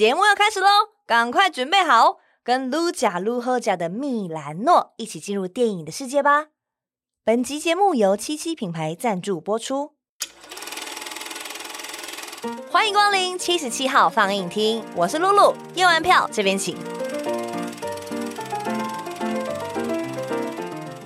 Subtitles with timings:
[0.00, 0.66] 节目要开始喽，
[1.06, 6.46] 赶快准备好，跟噜假噜喝假的米兰诺一起进入电影的世界吧。
[7.22, 9.90] 本集节目由七七品牌赞助播出。
[12.70, 16.74] 欢迎光临七十七号放映厅，我是露露，验完票这边请。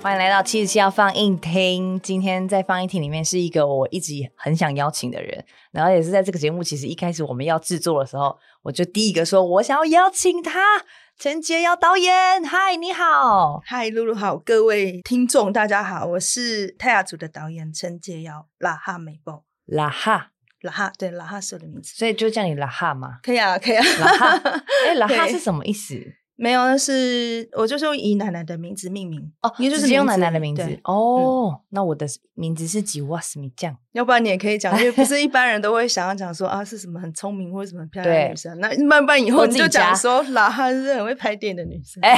[0.01, 1.99] 欢迎来到七十七号放映厅。
[1.99, 10.83] 今天在放映厅里面是一个我一直很想邀请的人，然后也是在这个节目其实一开始我们要制作的时候，我就第一个说我想要邀请他，
[11.19, 12.43] 陈杰瑶导演。
[12.43, 23.19] 嗨，你好，嗨，露露好，各位听众大家好，我是泰雅族的导演陈杰瑶，拉哈美波，拉哈，拉哈，对，拉哈是我的名字，所以就叫你拉哈嘛？
[23.21, 25.93] 可以啊，可以啊，拉哈， 哎，拉哈是什么意思？
[26.37, 31.59] 没有，那是我就是用以奶奶的名字命名哦，你就是用奶奶的名字哦、嗯。
[31.69, 42.17] 那我的名字是吉瓦斯米酱，要不然你也可以讲，因为不是一般人都会想要讲说 啊是什么很聪明或者什么很漂亮的女生，那慢慢以后你就讲说拉哈是很会拍电影的女生， 哎，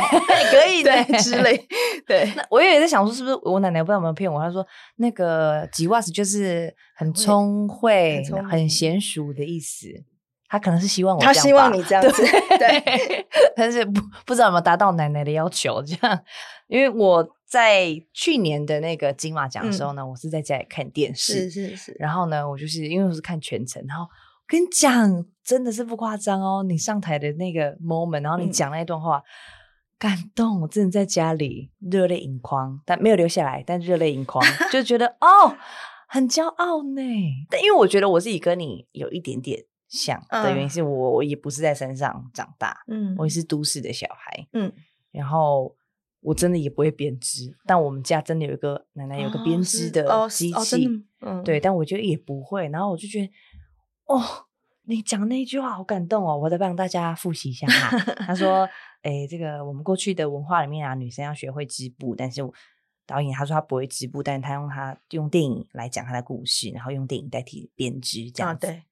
[0.51, 1.55] 可以 的之类。
[2.07, 4.65] 对，那我也在想说是不是我奶奶不知道有没有骗我，她说
[4.95, 9.87] 那个吉瓦斯就是很聪慧、很，很娴熟的意思。
[10.49, 12.23] 他可能是希望我他希望你这样子，
[12.57, 16.19] 对，对 但是不不知道有没有达到奶奶的要求，这样。
[16.67, 21.95] 因为我在去年的那个金马奖的时候呢，嗯、我是在家里看电视，是是是。
[21.99, 24.05] 然后呢，我就是因为我是看全程，然后
[24.47, 29.23] 跟你讲，真的是不夸张哦，你上台的那个 moment，然后你讲那一段话，嗯、
[29.97, 35.55] 感动，我真的在家里热泪盈眶，但没有流下来，但热泪盈眶，就觉得哦，
[36.07, 37.01] 很骄傲呢。
[37.49, 39.63] 但因为我觉得我自己跟你有一点点。
[39.87, 44.71] 像的原因是我，我也不是在山上长大，嗯，我也是都市的小孩，嗯，
[45.11, 45.75] 然后
[46.19, 50.89] 我真的也不会编织，但我们家真的有一个奶奶有个编织的机器，
[51.21, 53.31] 嗯，对，但我觉得也不会，然后我就觉得，
[54.07, 54.21] 哦，
[54.83, 57.97] 你讲那句话好感动哦，我再帮大家复习一下哈。
[58.25, 58.67] 他说，
[59.03, 62.41] 哎，这个我们过去的文化里面啊，女生要学会织布，但是
[63.05, 68.67] 导演他说他不会织布，但是他用他用电影来讲他的故事，然后用电影代替编织，这样子。
[68.67, 68.83] 对。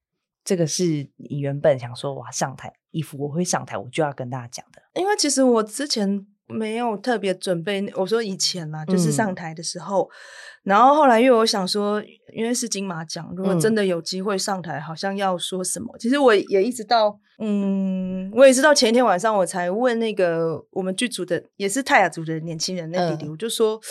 [0.45, 0.83] 这个是
[1.17, 4.79] 你原本想说，哇，上台衣服我会上台，我就要跟大家讲的。
[4.93, 11.99] 因为其实我之前没有特别准备，我说以前啦，就是上台的时候，嗯、然后后来因为我想说，
[12.31, 15.87] 因为是金马奖，如果真的有机会上台，好像要说什么。
[15.97, 23.81] 嗯、其实我也一直到，嗯，我也是到前一天晚上，我才问那个我们剧组的，也是泰雅族的年轻人那弟弟，嗯、我就说，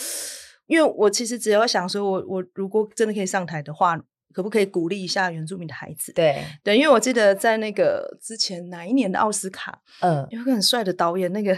[0.69, 4.01] 因为我其实只要想说我我如果真的可以上台的话。
[4.35, 6.13] 可不可以鼓励一下原住民的孩子？
[6.13, 11.57] 对对，因为我记得在那个之前哪一年的奥斯卡，嗯，有一个很帅的导演，那个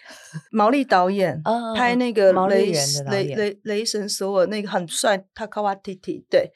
[0.52, 2.70] 毛利导演，嗯、拍那个雷
[3.10, 6.52] 雷雷雷神索尔那个很帅，他卡瓦蒂蒂，对，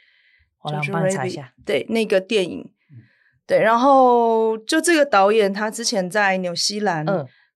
[0.62, 2.70] 我来帮你查一下，对那个电影，
[3.46, 7.06] 对，然后就这个导演，他之前在纽西兰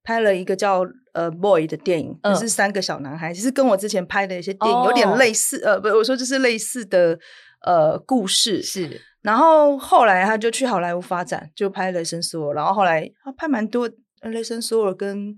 [0.03, 7.19] 拍了一个叫呃 Boy 的电影，就、嗯、是三个小男孩，其实跟我之前拍的一些电影有点类似，哦、呃，不，我说就是类似的。
[7.63, 13.89] 呃，故事是，然后后来他就去好莱坞发展，就拍《雷神索尔》，然后后来他拍蛮多，
[14.21, 15.35] 《雷神索尔》跟《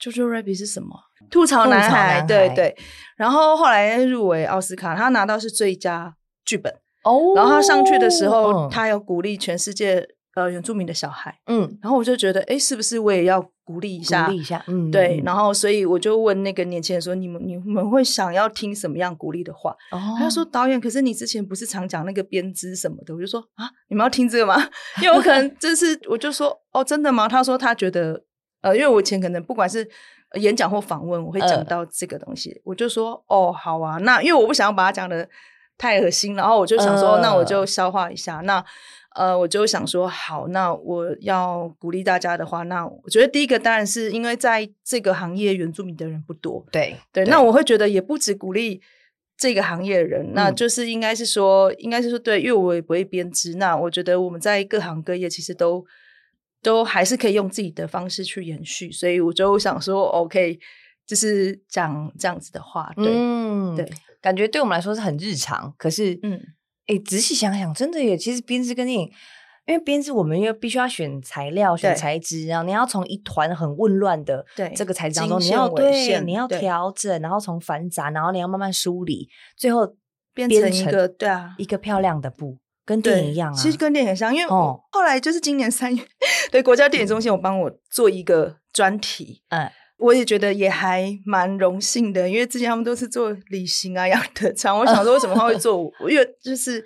[0.00, 0.88] Jojo Rabbit》是什么？
[1.30, 2.76] 吐槽男孩，对对。
[3.16, 6.14] 然后后来入围奥斯卡，他拿到是最佳
[6.44, 6.72] 剧本
[7.04, 7.34] 哦。
[7.34, 10.06] 然后他上去的时候，嗯、他有鼓励全世界。
[10.36, 14.26] 呃，原住民的小孩，嗯，然后我就觉得，哎，是不是我也要鼓励一下？
[14.26, 15.18] 鼓励一下，嗯，对。
[15.24, 24.56] 然后，所以我就问那个年轻人说：“你们，你们会想要听什么样鼓励的话？”哦，他说：“导演，可是你之前不是常讲那个编织什么的？”我就说：“啊，你们要听这个吗？
[25.02, 28.22] 因为我可能就是，我就说，哦，真的吗？”他说：“他觉得，
[28.60, 29.88] 呃，因为我以前可能不管是
[30.34, 35.26] 演讲或访问，我会讲到这个东西，呃、我就说，哦，好啊，那因为我不想要把它讲的
[35.78, 38.62] 太恶心，然后我就想说，呃、那我就消化一下，那。”
[39.16, 48.82] 呃，我就想说，好，那我要鼓励大家的话，那我觉得第一个当然是因为在这个行业原住民的人不多，对对，那我会觉得也不止鼓励
[49.38, 55.82] 这个行业的人，嗯、那就是应该是说，应该是说，对，因为我也不会编织，那我觉得我们在各行各业其实都
[56.62, 60.58] 都还是可以用自己的方式去延续，所以我就想说，OK，
[61.06, 63.90] 就是讲这样子的话，对、嗯、对，
[64.20, 66.38] 感觉对我们来说是很日常，可是嗯。
[66.86, 68.16] 哎，仔细想想，真的耶！
[68.16, 69.10] 其实编织跟电影，
[69.66, 74.44] 因为编织我们又必须要选材料、选材质，然后你要从一团很混乱的
[74.74, 79.96] 这个材质当中，你要对，你要调整，然后从繁杂，然后你要慢慢梳理，最后
[80.32, 83.56] 变成一个对啊一个漂亮的布，跟电影一样啊。
[83.56, 86.02] 其实跟电影很像，因为后来就是今年三月，
[86.52, 89.68] 对国家电影中心，我帮我做一个专题，嗯。
[89.98, 96.84] 我也觉得也还蛮荣幸的，因为之前他们都是做旅行啊、杨德昌，我想说为什么他会 做，因为就是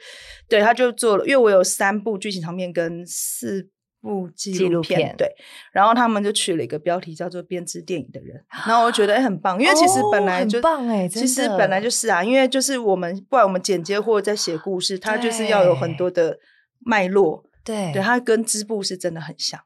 [0.49, 3.69] 对他就做了，因为我有三部剧情长片跟四
[4.01, 5.29] 部纪录片，片，对，
[5.73, 16.39] 然后他们就取了一个标题叫做“编织电影的人”，然后我觉得哎很棒，因为其实本来就、棒哎，其实本来就是啊，因为就是我们不管我们剪接或者在写故事，它就是要有很多的
[16.79, 19.61] 脉络，对，对，它跟织布是真的很像，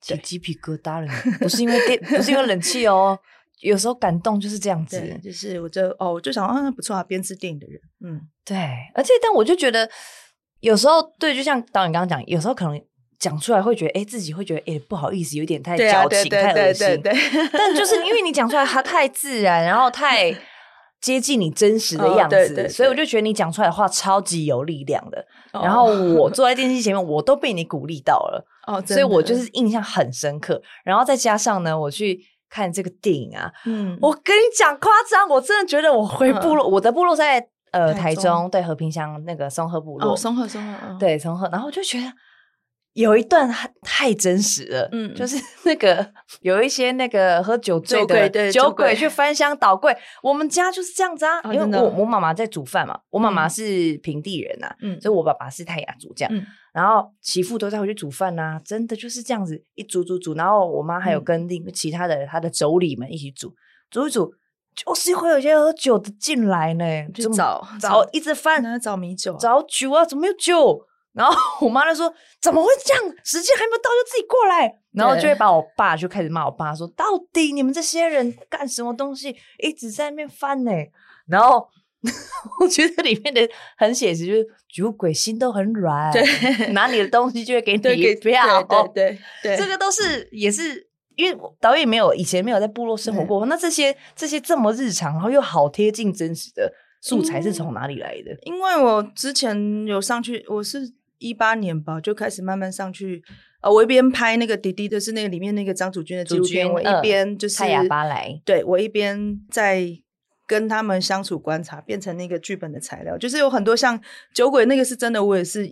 [0.00, 3.18] 起鸡皮疙瘩了，不是因为电，不是因为冷气哦，
[3.60, 8.56] 有时候感动就是这样子，就是我就哦，我就想啊不错啊，编制电影的人，嗯，对，
[8.94, 9.88] 而且但我就觉得
[10.60, 12.80] 有时候对，就像导演刚刚讲，有时候可能。
[13.18, 17.02] 讲出来会觉得，哎、欸，自己会觉得，哎、欸，不好意思，有点太矫情，太恶心。
[17.52, 20.32] 但就是因为你讲出来，它太自然，然后太
[21.00, 25.24] 接近你真实的样子，哦、对对对，所以我就觉得你讲出来的话超级有力量的。
[25.52, 25.84] 哦、然后
[26.14, 28.44] 我坐在电视机前面， 我都被你鼓励到了。
[28.66, 30.60] 哦，所以我就是印象很深刻。
[30.84, 42.12] 然后再加上呢，我去看这个电影啊，嗯，我跟你讲夸张，我真的觉得我回部落，嗯、我的部落在呃台中，对和平乡那个松鹤部落，哦，松鹤松鹤，哦、对松鹤，然后我就觉得。
[42.98, 43.48] 有一段
[43.82, 46.04] 太真实了，嗯，就是那个
[46.42, 56.34] 有一些那个喝酒醉的酒鬼去翻箱倒柜，我们家就是这样子啊，因为我我妈妈在煮饭嘛，我妈妈是平地人呐，嗯，所以我爸爸是泰雅族这样，
[56.72, 63.54] 然后媳妇都在回去煮饭呐，真的就是这样子一煮煮煮，然后我妈还有跟另其他的她的妯娌们一起煮
[63.92, 64.34] 煮一煮，
[64.74, 66.84] 就是会有些喝酒的进来呢，
[67.14, 70.84] 就找找一直翻找米酒，找酒啊，怎么有酒？
[71.18, 73.02] 然后我妈就说：“怎么会这样？
[73.24, 80.70] 时间还没到就自己过来。”然后就会把我爸就开始骂我爸说：“到底你们这些人干什么东西，一直在那边翻呢？”
[81.26, 81.68] 然后
[82.60, 88.62] 我觉得里面的很写实，就是酒鬼心都很软，对，拿你的东西就会给你票。
[88.62, 98.36] 对对对，这个都是也是因为导演没有以前没有在部落生活过，那这些这些这么日常，然后又好贴近真实的素材是从哪里来的？
[98.42, 100.97] 因为我之前有上去，我是。
[101.18, 103.22] 一八年吧，就开始慢慢上去。
[103.60, 110.00] 呃，我一边拍那个迪迪的是那个里面那个张祖君的纪录片，我一边就是太雅巴莱，对，我一边在。
[110.48, 114.00] 跟他们相处观察，变成那个剧本的材料，就是有很多像
[114.32, 115.70] 酒鬼那个是真的，我也是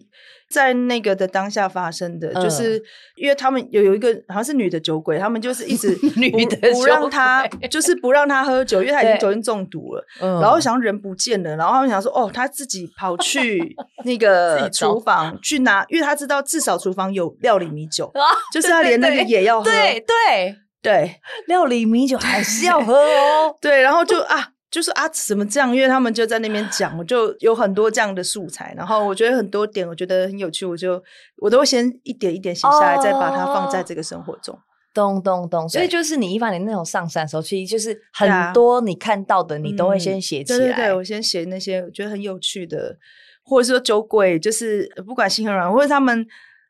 [0.51, 2.81] 在那个的当下发生的，嗯、就是
[3.17, 13.75] 因为他们有有一个好像是女的酒鬼，他们就是一直 不女的不让他，就是不让他喝酒，因为他已经酒精中毒了，然后想人不见了，然后他们想说哦，他自己跑去
[14.05, 18.13] 那个厨房去拿，因为他知道至少厨房有料理米酒，
[18.53, 20.57] 就是他连那个也要喝，对对。
[20.83, 21.17] 对，
[21.49, 24.51] 料理米酒还是要喝哦，对，然后就 啊。
[24.77, 25.75] 就是啊，怎么这样？
[25.75, 28.75] 因为他们就在那边讲，我就有很多这样的素材。
[28.77, 31.03] 然后我觉得很多点，我觉得很有趣，我就
[31.39, 34.55] 我都会先一点一点写下来，哦、再把它放在这个生活中。
[34.93, 35.67] 咚咚咚！
[35.67, 40.59] 所以就是你一八年那种上山的时候，其实就是很多你看到的，你都会先写起来。
[40.59, 42.99] 对对对，我先写那些我觉得很有趣的，
[43.43, 46.27] 或者说酒鬼，就是不管心很软，或者他们，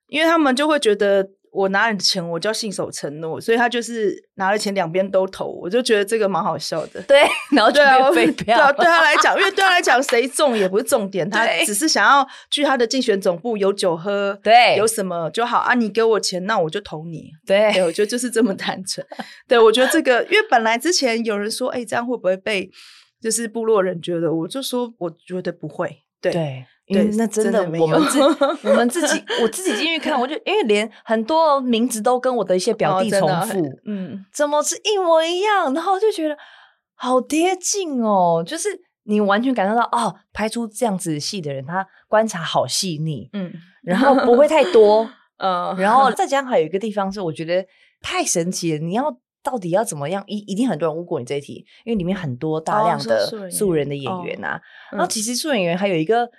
[0.07, 1.29] 因为他们就会觉得。
[1.57, 7.01] 我拿了钱，我就要信守承诺，所以他就是拿了钱两边都投，我就觉得这个蛮好笑的。
[7.03, 7.23] 对，
[7.53, 7.81] 然后就
[8.15, 8.57] 被废票。
[8.57, 15.73] 对啊，对他来讲，因为对他来讲，谁中也不是重点，他只是想要去他的竞选总部有酒喝，对，有什么就好啊。
[15.75, 17.31] 你给我钱，那我就投你。
[17.47, 19.07] 对，对，我觉得就是这么单纯。
[19.49, 22.71] 对，我觉得这个，因为本来之前有人说，哎，这样会不会被
[23.21, 24.33] 就是部落人觉得？
[24.33, 26.03] 我就说，我觉得不会。
[26.21, 26.33] 对。
[26.33, 35.75] 对因为那真的，我们自我们自己，我自己进去看，我就因为连很多名字都跟我的一些表弟重复，嗯，怎么是一模一样？
[35.75, 36.37] 然后就觉得
[36.95, 38.69] 好贴近哦，就是
[39.03, 43.53] 你完全感受到哦，拍出这样子戏的人，他观察好细腻，嗯，
[43.83, 45.11] 然后不会太多，
[45.43, 47.67] 嗯，然后 再加上还有一个地方是我觉得
[48.01, 49.13] 太神奇了，你要
[49.43, 50.23] 到底要怎么样？
[50.29, 54.61] 一一定很多人问过你这一题，因为里面很多大量的素人的演员啊，
[54.93, 56.31] 然后其实素人演员还有一个。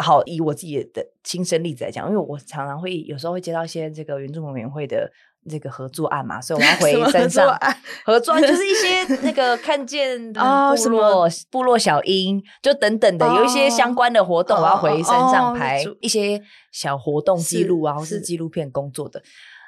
[0.00, 5.10] 好，以我自己的亲身例子来讲，因为我常常会有时候会接到一些这个原住民委员会的
[5.48, 6.74] 这个合作案嘛，所以我要
[7.04, 7.56] 回山上
[8.04, 10.40] 合作案，就是一些那个看见部
[10.88, 19.22] 落部落小英，就等等的有一些相关的活动，我要回山上拍一些小活动记录啊，或是纪录片工作的。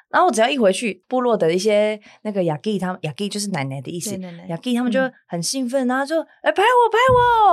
[0.09, 6.97] 然后我只要一回去，部落的一些那个雅吉，他们雅吉就是奶奶的意思，雅吉他们就很兴奋，然后就哎拍我拍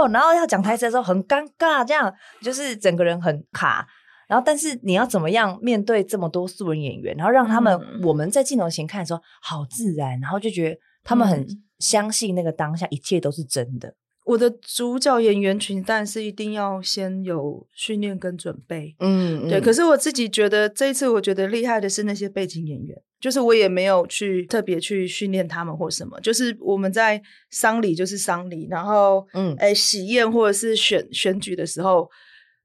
[0.03, 3.87] 我，然后要讲台词的时候很尴尬，这样就是整个人很卡。
[4.27, 11.47] 然后但是你要怎么样面对这么多素人演员，然后让他们我们在镜头前看的时候好自然，然后就觉得他们很
[11.79, 13.95] 相信那个当下一切都是真的。
[14.27, 19.61] 我的主角演员群，但是一定要先有训练跟准备，嗯，对。
[19.61, 32.11] 可是我自己觉得这一次，我觉得厉害的是那些背景演员，就是我也没有去特别去训练他们或什么，就是我们在丧礼就是丧礼，然后嗯，哎，喜宴或者是选选举的时候，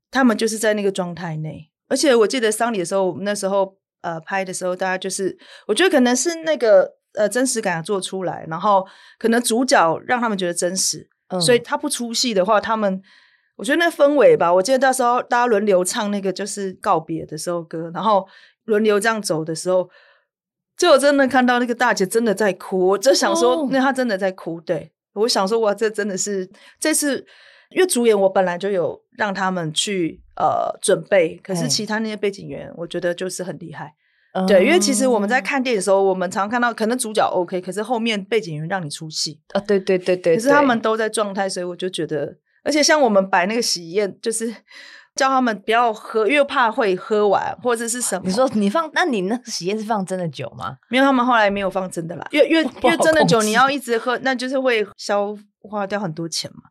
[0.09, 1.69] 他们就是在那个状态内。
[1.87, 5.37] 而且我记得丧礼的时候，我们那时候呃拍的时候，大家就是
[5.67, 8.83] 我觉得可能是那个呃真实感做出来，然后
[9.19, 13.01] 可能主角让他们觉得真实，嗯、所以他不出戏的话，他们
[13.55, 18.27] 我觉得那氛围吧，我记得到时候大家轮流唱那个就是告别的时候歌，然后
[18.65, 19.89] 轮流这样走的时候，
[20.77, 24.91] 就我真的看到那个大姐真的在哭，我就想说，那她真的在哭，对。
[25.13, 27.17] 我想说，哇，这真的是这次，
[27.71, 33.93] 因为主演我本来就有让他们去呃准备，可是其他那些背景员，我觉得就是很厉害，
[34.33, 44.53] 嗯、对，因为其实我们在看电影的时候，我们常看到可能主角 OK，可是后面背景员让你出戏啊，对对对对，可是他们都在状态，所以我就觉得，而且像我们摆那个喜宴，就是。
[45.13, 48.23] 叫他们不要喝，因为怕会喝完或者是什么。
[48.25, 50.77] 你说你放，那你那喜宴是放真的酒吗？
[50.89, 52.25] 没有，他们后来没有放真的啦。
[52.31, 56.61] 因为因为 因为真的酒你要一直喝，那就是会消化掉很多钱嘛。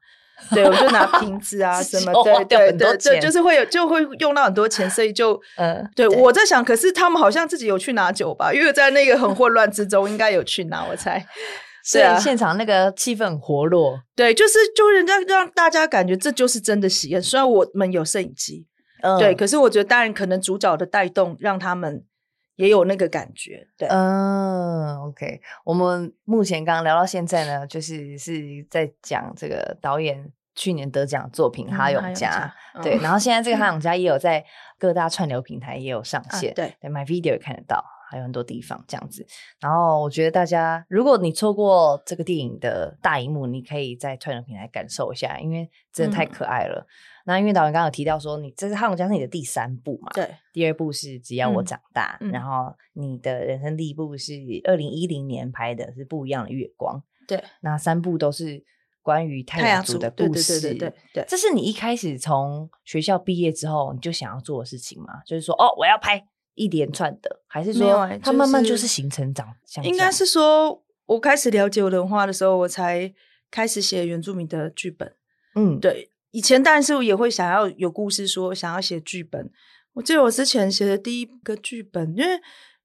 [0.52, 11.25] 对，我就拿瓶子啊什么，对对对对，就是会有就会用到很多钱，所以就 嗯，对，我在想，可是他们好像自己有去拿酒吧，因为在那个很混乱之中，应该有去拿，我猜。
[11.82, 17.23] 所以现场那个气氛很活络，对，就是就人家让大家感觉这就是真的喜宴。
[17.23, 18.66] 虽然我们有摄影机，
[19.02, 22.04] 嗯，对，可是我觉得当然可能主角的带动让他们
[22.61, 25.40] 也有那个感觉，对，嗯，OK。
[25.64, 34.45] 我们目前刚刚聊到现在呢，就是是在讲这个导演去年得奖作品《哈永家》，嗯，对，然后现在这个《哈永家》也有在
[34.79, 37.85] 各大串流平台也有上线，啊，对，对，MyVideo 也看得到。
[38.11, 39.25] 还有很多地方这样子，
[39.61, 46.85] 然后我觉得大家，如果你错过这个电影的大荧幕，你可以在串流平台感受一下，因为真的太可爱了。
[46.85, 50.10] 嗯、那因为导演刚刚有提到说，你这是《哈勇家》是你的第三部嘛？
[50.12, 54.32] 对，第二部是《只要我长大》，嗯、然后你的人生第一部是
[54.64, 57.02] 二零一零年拍的，是不一样的月光。
[57.28, 58.64] 对，那三部都是
[59.02, 60.60] 关于太阳族的故事。
[60.60, 65.22] 对对对对，对，这是你一开始从学校毕业之后你就想要做的事情吗？
[65.25, 66.26] 就是说，哦，我要拍。
[66.56, 69.49] 一连串的，还是说它慢慢就是形成长？
[69.82, 73.10] 应该是说，我开始了解我的文化的时候，我才
[73.50, 75.14] 开始写原住民的剧本。
[75.54, 79.50] 嗯，对，以前当然是也会想要有故事说，想要写剧本。
[79.94, 82.34] 我记得我之前写的第一个剧本，因为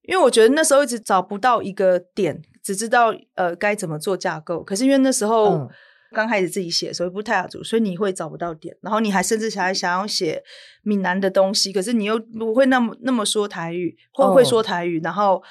[0.03, 4.63] 因为我觉得那时候一直找不到一个点，只知道呃该怎么做架构。
[4.63, 5.57] 可是因为那时候。
[5.57, 5.69] 嗯
[6.13, 10.41] 刚开始自己写，所以不太雅族，所以你会找不到点，然后你还甚至还想要写
[10.81, 15.07] 闽南的东西，可是你又不会那么那么说台语，会不会说台语？Oh.
[15.07, 15.43] 然后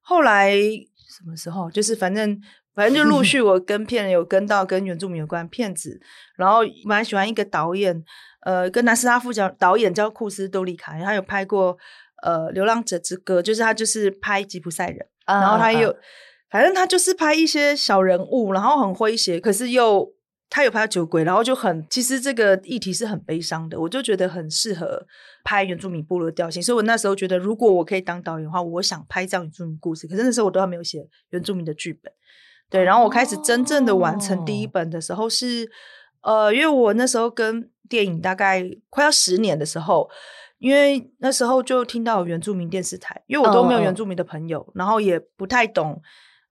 [0.00, 2.40] 后来什么时候，就是反正
[2.76, 6.00] 反正就陆 续我跟片有跟到跟原住民有关片子，
[6.36, 8.04] 然后蛮喜欢一个导演，
[8.42, 11.76] 呃，跟南斯拉夫讲导演叫库斯多利卡，他有拍过
[12.22, 15.92] 呃《流浪者之歌》，就是他就是拍吉普赛人，uh, 然后他又。
[15.92, 15.96] Uh.
[16.48, 20.08] 反正他就是拍一些小人物，然后很诙谐，可是又
[20.48, 25.04] 他有拍酒鬼，然后就很其实这个议题是很悲伤的，我就觉得很适合
[25.42, 30.06] 拍原住民部落调性，所以我那时候觉得如果我可以当导演的话，我想拍这样原住民故事。
[30.06, 32.10] 可是那时候我都还没有写原住民的剧本，
[32.70, 35.68] 对，然后我开始真正的完成第一本的时候是，
[36.22, 40.08] 哦、呃，因为我那时候跟电影大概快要十年的时候。
[40.58, 46.00] 因为那时候就听到原住民电视台，因为我都没有原住民的朋友，哦、然后也不太懂。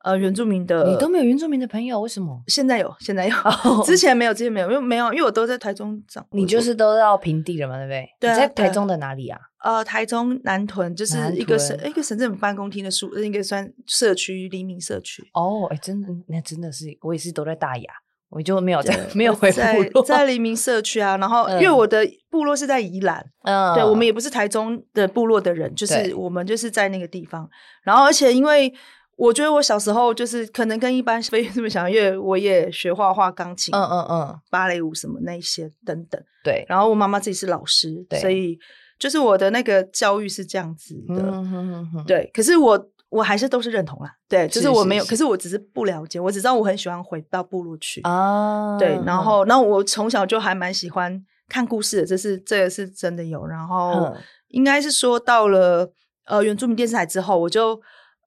[0.04, 2.40] 呃，原住民的你都没有原住民的朋友，为什么？
[2.46, 3.82] 现在有，现在有，oh.
[3.84, 6.24] 之前没有，之前没有，因为没有，因为我都在台中长。
[6.30, 8.08] 你就是都到平地了嘛，对不对？
[8.20, 9.40] 对、啊，你在台中的哪里啊？
[9.66, 15.28] 呃，台中南屯就是一个省一个省政府办公厅的宿，应该算社区黎明社区。
[15.34, 17.92] 哦，哎，真的，那真的是，我也是都在大雅，
[18.30, 19.60] 我就没有在 没有回部
[19.92, 21.18] 落，在在黎明社区啊。
[21.18, 27.50] 然后，因为我的部落是在宜兰，嗯，对，我们也不是台中的部落的人，就是我们就是在那个地方。
[27.84, 28.74] 然后，而且因为。
[29.18, 36.22] 我觉得我小时候就是可能跟一般非这么想，因为我也学画画、钢琴，嗯嗯嗯，芭蕾舞什么那些等等。
[36.44, 38.60] 对，然后我妈妈自己是老师，对，所以
[38.98, 41.16] 就是我的那个教育是这样子的。
[41.16, 44.12] 嗯哼哼哼，对，可是我我还是都是认同啦。
[44.28, 48.78] 对，就是我没有，是是是，可是我只是不了解，我只知道我很喜欢回到部落去啊。
[48.78, 53.46] 对，然后，然后我从小就还蛮喜欢看故事的，这是这个是真的有。
[53.46, 54.16] 然后
[54.50, 55.92] 应该是说到了
[56.26, 57.82] 呃原住民电视台之后，我就。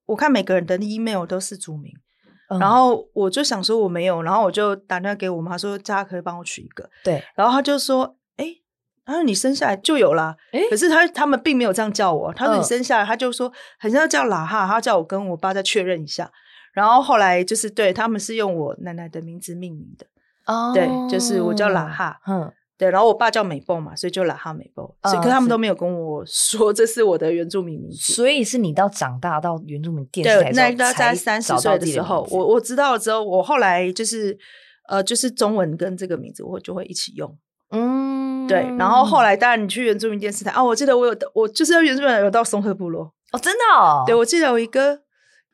[0.08, 1.92] 我看每个人的 email 都是族名，
[2.48, 6.88] 嗯，然后我就想说我没有，然后我就打电话给我妈说，叫她可以帮我取一个。
[7.04, 8.17] 对，然后她就说，哎，
[9.08, 10.36] 他说你生下来就有啦。
[10.52, 16.30] 哎，可是他他们并没有这样叫我，他说你生下来，他就说好像叫喇哈，他叫我跟我爸再确认一下。
[16.74, 20.06] 然后后来就是对他们是用我奶奶的名字命名的，
[20.44, 22.52] 哦，对，就是我叫喇哈，嗯。
[22.76, 24.88] 对，然后我爸叫美蹦嘛，所以就拉哈美蹦。
[25.02, 28.12] 所以，可他们都没有跟我说 这是我的原住民名字。
[28.12, 34.38] 所以是你到长大到原住民电视台对，那在三十岁的时候，我我知道了之后，我后来就是
[34.86, 37.36] 呃，就是中文跟这个名字，我就会一起用。
[38.48, 38.76] 嗯，对。
[38.76, 43.12] 然后后来，当然你去原住民电视台啊，我记得我有我就是要原住民有到松鹤部落。
[43.32, 44.04] 哦，真的哦。
[44.06, 45.00] 对，我记得有一个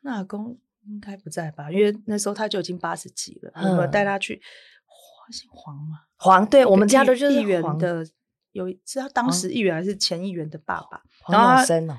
[0.02, 3.52] 那阿公应该不在吧，因为那时候他就已经八十几了。
[3.70, 4.40] 我们带他去，
[4.86, 5.98] 黄姓黄吗？
[6.16, 8.06] 黄，对我们家的就是议员的，
[8.52, 11.02] 有是他当时议员还是前议员的爸爸？
[11.22, 11.96] 黄永生哦，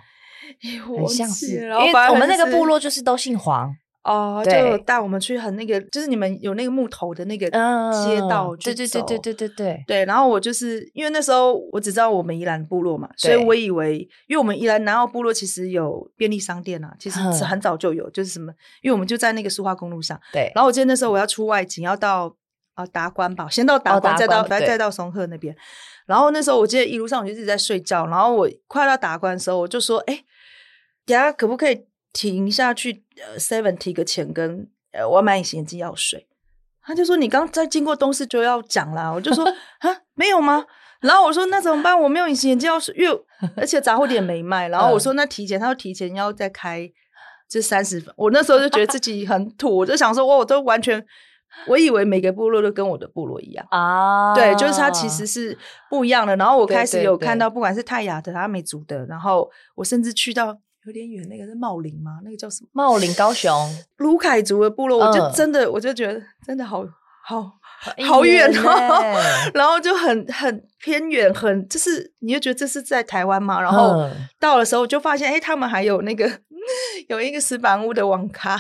[0.98, 3.76] 很像是，因为我们那个部落就是都姓黄。
[4.06, 10.06] 哦，就带我们去很那个，就是你们有那个木头的那个街道去走，对对对对对对对。
[10.06, 13.98] 然后我就是因为那时候我只知道我们宜兰部落嘛，所以我以为，
[14.28, 20.20] 因为我们宜兰南澳部落其实有便利商店啊，其实是很早就有，就是什么，因为我们就在那个苏花公路上。
[20.32, 20.52] 对。
[20.54, 22.32] 然后我记得那时候我要出外景，要到
[22.76, 25.56] 啊达观吧，先到达观，再到再到松鹤那边。
[26.06, 30.24] 然后那时候我记得一路上我就一直在睡觉，然后我快到达观的时候，我就说：“哎，
[31.08, 36.26] 等下可不可以？”停下去，呃，seven 提个钱跟呃，我要买隐形眼镜药水。
[36.82, 39.46] 他就说你刚在经过东市就要讲啦，我就说
[39.80, 40.66] 啊，没有吗？
[41.02, 42.00] 然后我说那怎么办？
[42.00, 43.22] 我没有隐形眼镜药水，因为
[43.58, 44.70] 而且杂货店没卖。
[44.70, 46.90] 然后我说那提前，他说提前要再开
[47.50, 48.14] 这三十分。
[48.16, 51.06] 我那时候就觉得自己很土，我就想说，哇我都完全，
[51.68, 55.58] 我以为每个部落都跟我的部落一样啊，对，就是它其实是
[55.90, 56.38] 不一样的。
[56.38, 60.58] 然后我开始有看到，不管是泰雅的、阿美族的，然后我甚至去到。
[60.86, 62.20] 有点远，那个是茂林吗？
[62.24, 62.70] 那个叫什么？
[62.74, 63.52] 茂林高雄
[63.98, 66.86] 卢凯族的部落，我就真的，我就觉得真的好
[67.28, 67.52] 好
[68.08, 69.20] 好远哦，
[69.54, 74.08] 然后就很很偏远，很就是你就觉得这是在台湾嘛，然后
[74.40, 76.30] 到的时候就发现，哎，他们还有那个
[77.10, 78.56] 有一个石板屋的网咖，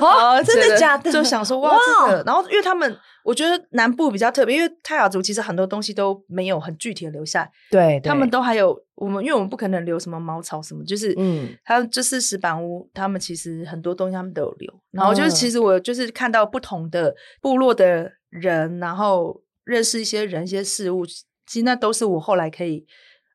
[0.00, 1.10] 哦，真的假的？
[1.10, 2.96] 就想说哇，这个，然后因为他们。
[3.26, 7.50] 我觉得南部比较特别，因为泰雅族其实很多东西都没有很具体的留下来。
[7.68, 14.72] 对，他们都还有我们，因为我们不可能留什么茅草什么，就是嗯，还有就是石板屋，他们其实很多东西他们都有留。
[14.92, 22.86] 然后就是其实我就是看到不同的部落的人，然后认识一些人、一些事物，其实那都是我后来可以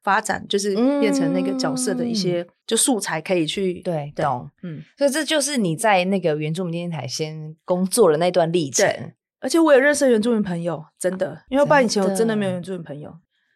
[0.03, 4.50] 发展，就是变成那个角色的一些就素材可以去对懂。
[4.63, 8.87] 嗯，所以这就是你在那个原住民电视台先工作的那段历程。
[9.40, 13.11] 而且我也认识原住民朋友，真的，因为我爸以前我真的没有原住民朋友。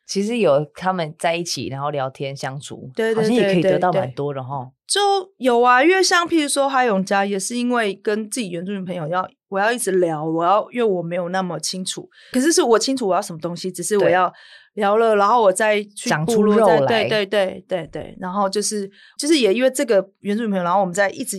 [0.08, 4.72] 其实有他们在一起，然后聊天相处，对对对，好像也可以得到蛮多的哈。
[4.88, 5.00] 就
[5.38, 14.32] 有啊，因为像譬如说哈永家，也是因为跟自己原住民朋友要，我要一直聊，我要因为我没有那么清楚，可是是我清楚我要什么东西，只是我要
[14.76, 21.38] 聊了，然后我再去讲出肉来，对对对对对，然后就是就是也因为这个原住民朋友，然后我们在一直。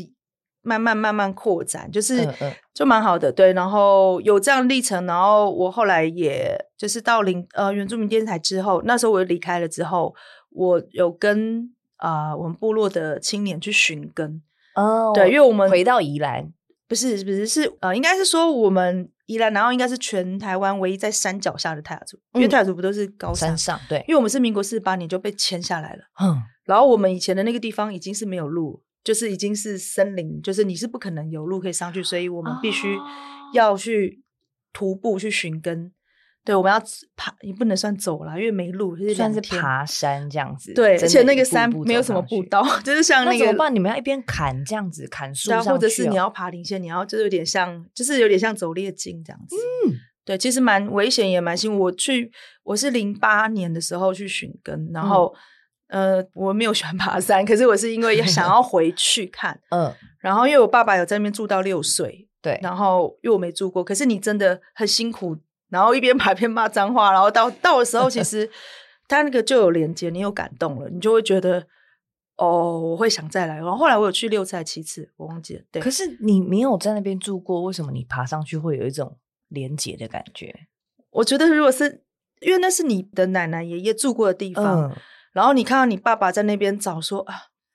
[0.68, 2.28] 慢慢慢慢扩展，就是
[2.74, 3.52] 就蛮好的，对。
[3.52, 10.12] 然后有这样历程，然后我后来也就是到林呃原住民电视台之后，那时候我离开了之后，
[10.50, 14.42] 我有跟啊、呃、我们部落的青年去寻根
[14.74, 16.52] 哦，对，因为我们回到宜兰，
[16.88, 28.82] 不是不是是呃应该是说我们宜兰，然后应该是全台湾唯一在山脚下的泰雅族，嗯、因为泰雅族不都是高山，山上，对，因为我们是民国四十八年就被迁下来了，嗯，然后我们以前的那个地方已经是没有路。
[29.04, 32.98] 就是已经是森林，就是你是不可能有路可以上去，所以我们必须
[33.52, 34.24] 要去
[34.72, 35.92] 徒步去寻根。
[36.46, 36.48] Oh.
[36.48, 36.80] 对，我们要
[37.16, 40.72] 爬，也不能算走了，因为没路，就是算是爬山这样子。
[40.74, 43.38] 对，而且那个山没有什么步道， 就是像那个。
[43.38, 43.74] 那怎么办？
[43.74, 49.56] 你们要一边砍这样子砍树上去，哦，或者是你要爬林线，你要就是有点像，就是有点像走猎径这样子。
[49.56, 51.84] 嗯，对，其实蛮危险也蛮辛苦。
[51.84, 52.30] 我去，
[52.62, 55.34] 我是零八年的时候去寻根，然后。
[55.34, 55.40] 嗯
[55.88, 65.36] 呃，我没有喜欢爬山，可是我是因为 想要回去看，嗯，然后因为我爸爸有在那边住到六岁，对，然后因为我没住过，可是你真的很辛苦，
[65.68, 68.48] 然后一边爬一边骂脏话，然后到到的时候，其实
[69.08, 71.66] 他那个就有连接，你有感动了，你就会觉得
[72.36, 73.56] 哦，我会想再来。
[73.56, 75.62] 然后后来我有去六次还七次，我忘记了。
[75.70, 80.54] 对，可是你没有在那边住过，为什么你爬上去会有一种连接的感觉？
[81.10, 82.04] 我觉得如果是
[82.40, 84.90] 因为那是你的奶奶爷爷住过的地方。
[84.90, 84.96] 嗯
[85.32, 87.34] 然后你看到你爸爸在那边找说啊，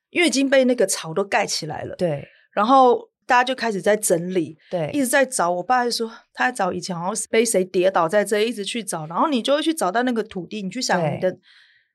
[0.10, 1.96] 因为已经被那个草都盖起来了。
[1.96, 2.28] 对。
[2.54, 5.50] 然后大家就开始在整理，对，一直在找。
[5.50, 9.08] 我爸就说他在找以前好像是被谁跌倒在这，一直去找。
[9.08, 11.38] 然后你就会去找到那个土地，你去想你的，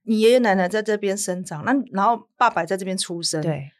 [0.04, 3.70] 你爷爷奶奶在这边生长，那然后爸爸在这边出生，对。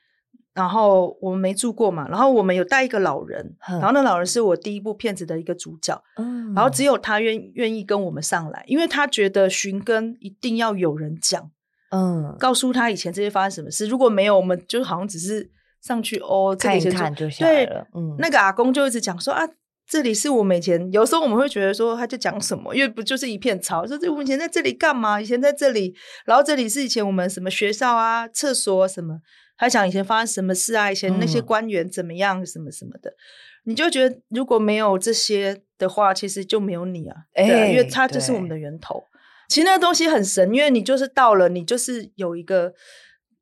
[0.52, 11.50] 然后我们没住过嘛，然后我们有带一个老人，然后那老人是我第一部片子的一个主角，嗯，然后只有他愿愿意跟我们上来，因为他觉得寻根一定要有人讲。
[11.90, 13.86] 嗯，告诉他以前这些发生什么事。
[13.86, 15.50] 如果没有，我们就好像只是
[15.86, 17.86] 上去哦，看一看就下来了。
[17.94, 19.42] 嗯，那个阿公就一直讲说啊，
[19.88, 20.90] 这里是我们以前。
[20.90, 25.20] 有时候我们会觉得说，他就讲什么，因为不就是一片草，说这我们以前在这里干嘛？
[25.20, 25.94] 以前在这里，
[26.24, 29.20] 然后这里是以前我们什么学校啊、厕所啊什么，
[29.56, 33.10] 他讲以前发生什么事啊，以前那些官员怎么样，什么什么的。
[33.10, 39.04] 嗯、你就觉得如果没有这些的话，其实就没有你啊，欸、对啊，因为他就是我们的源头。
[39.48, 42.74] 其实那个东西很神，因为你就是到了，你就是有一个，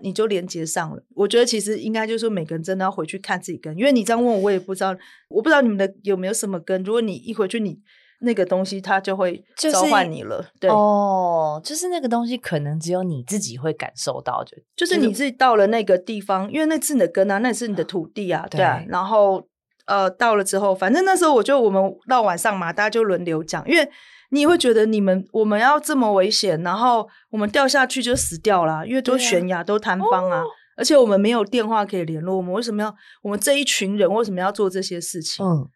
[0.05, 1.03] 你就连接上了。
[1.15, 4.95] 我觉得其实应该就是说，每个人真的要回去看自己根，因为你这样问我，我也不知道，
[5.29, 6.83] 我不知道你们的有没有什么根。
[6.83, 7.81] 如果你一回去，你
[8.21, 10.37] 那个东西它就会召唤你了。
[10.37, 18.85] 就是、对哦，就是那个东西可能只有你自己会感受到，就就是你自己到了那个地方，因为那是你的根啊，那是你的土地啊，对啊。
[18.89, 19.43] 然后
[19.87, 23.89] 呃，到了之后，反正那时候我就我们到晚上嘛，大家就轮流讲，因为。
[24.31, 32.37] 你也会觉得你们我们要这么危险，然后我们掉下去就死掉了，因为都悬崖、啊、都坍方啊，哦、而且我们没有电话可以联络。
[32.37, 35.45] 我们为什么要我们这一群人为什么要做这些事情？
[35.45, 35.69] 嗯，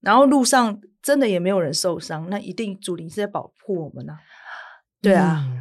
[0.00, 4.18] 然后路上真的也没有人受伤，那一定主灵是在保护我们啊。
[5.00, 5.58] 对啊，嗯、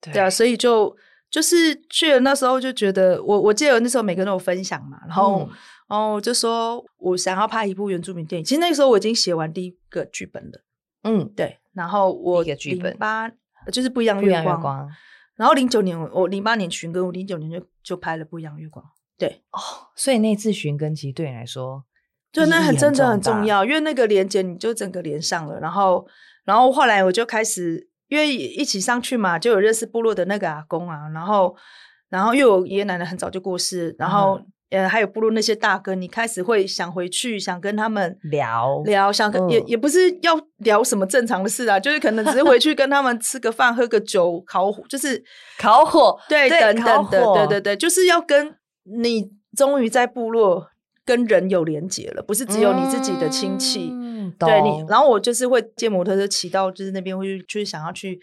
[0.00, 0.96] 对，对啊，所以就
[1.30, 5.56] 就是去了那时候就觉得，我我记得那时候每个人都有分享嘛，然后、嗯、
[5.88, 8.44] 然后就说我想要拍一部原住民电影。
[8.44, 10.64] 其实那个时候我已经写完第一个剧本了。
[11.04, 11.59] 嗯，对。
[11.72, 13.30] 然后我零八
[13.72, 14.88] 就是不一样月光，月光
[15.36, 18.84] 然后零九年我零八年寻根，我零九年就就拍了不一样月光。
[19.16, 19.58] 对哦，
[19.94, 21.84] 所以那次寻根其实对你来说，
[22.32, 25.60] 就那很真的很重要，因为那个连接你就整个连上了。
[25.60, 26.06] 然后
[26.44, 31.08] 然后后来我就开始，因为一起上去嘛，就有认识部落的那个阿公啊。
[31.14, 31.54] 然后
[32.08, 34.40] 然后因为我爷爷奶奶很早就过世，然后。
[34.70, 45.22] 嗯呃，还有部落那些大哥，你开始会想回去，想跟他们聊聊，想跟、嗯、也也不是要聊什么正常的事啊，就是可能只是回去跟他们吃个饭、喝个酒、烤火，就是
[45.58, 48.54] 烤火，对，对等等的，对对对，就是要跟
[48.84, 50.68] 你终于在部落
[51.04, 58.20] 跟人有连结了，不是只有你自己的亲戚，嗯、对你，然后我就是会借摩托车骑到就是那边，会去想要去。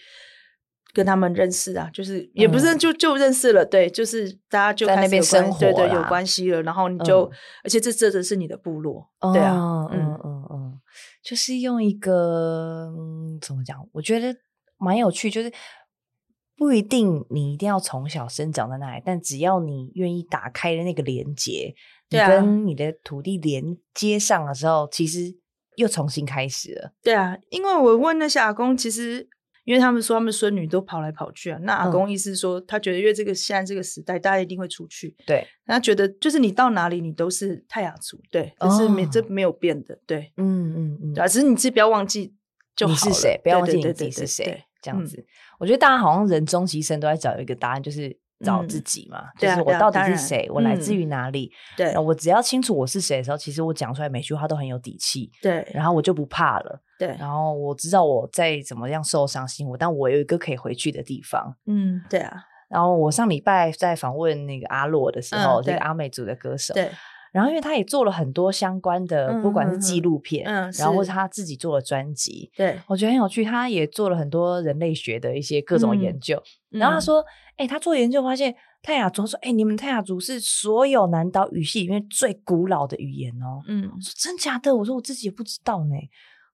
[0.93, 6.63] 跟他们认识啊，就是也不是就就认识了，嗯、对，就是大家就在那边生活，对对，有关系了。
[6.63, 7.31] 然后你就，嗯、
[7.63, 10.79] 而且这这的是你的部落，哦、对啊，嗯嗯嗯嗯，
[11.21, 13.77] 就是用一个、嗯、怎么讲？
[13.91, 14.35] 我觉得
[14.77, 15.51] 蛮有趣，就是
[16.55, 21.75] 不一定你一定要从小生长在那里，但只要你愿意打开的那个连接，
[22.09, 25.37] 你跟你的土地连接上的时候，其实
[25.75, 26.93] 又重新开始了。
[27.03, 29.29] 对啊，因为我问那些阿公，其实。
[29.67, 35.13] 因为他们说他们孙女都跑来跑去啊，那阿公意思是说，他觉得因为这个现在这个时代，大家一定会出去。
[35.25, 42.33] 对，他觉得就是你到哪里，你都是泰雅族，对，这是没这没有变的，对，嗯嗯嗯，啊只是你自己不要忘记
[42.77, 45.25] 就好了，你是谁，不要忘记你自己是谁，这样子。
[45.59, 48.17] 我觉得大家好像人终其一生都在找一个答案，就是。
[48.45, 51.51] 找自己嘛，嗯、就是我到底是谁，啊、我来自于哪里？
[51.75, 55.31] 对、嗯，我只要清楚我是谁的时候，其实我讲出来每句话都很有底气。
[55.41, 56.79] 对，然后我就不怕了。
[56.99, 61.55] 对，然后我知道我在怎么样受伤心，我但我有一个可以回去的地方。
[61.65, 62.43] 嗯，对啊。
[62.69, 66.73] 然后我上礼拜在访问那个阿洛的时候，这、嗯、个阿美族的歌手。
[66.73, 66.91] 对。
[67.33, 73.43] 然后，因为他也做了很多相关的，嗯、不管是纪录片，嗯，然后或是他自己做了专辑，对，我觉得很有趣。
[73.43, 76.41] 他也做了很多人类学的一些各种研究。
[76.71, 77.23] 嗯、然后他说
[77.57, 84.75] ：“哎、他做研究发现，泰雅族说，哎、欸，你们泰雅族是所有南岛语系里面最古老的语言哦。”嗯，我说真假的？
[84.75, 85.95] 我说我自己也不知道呢。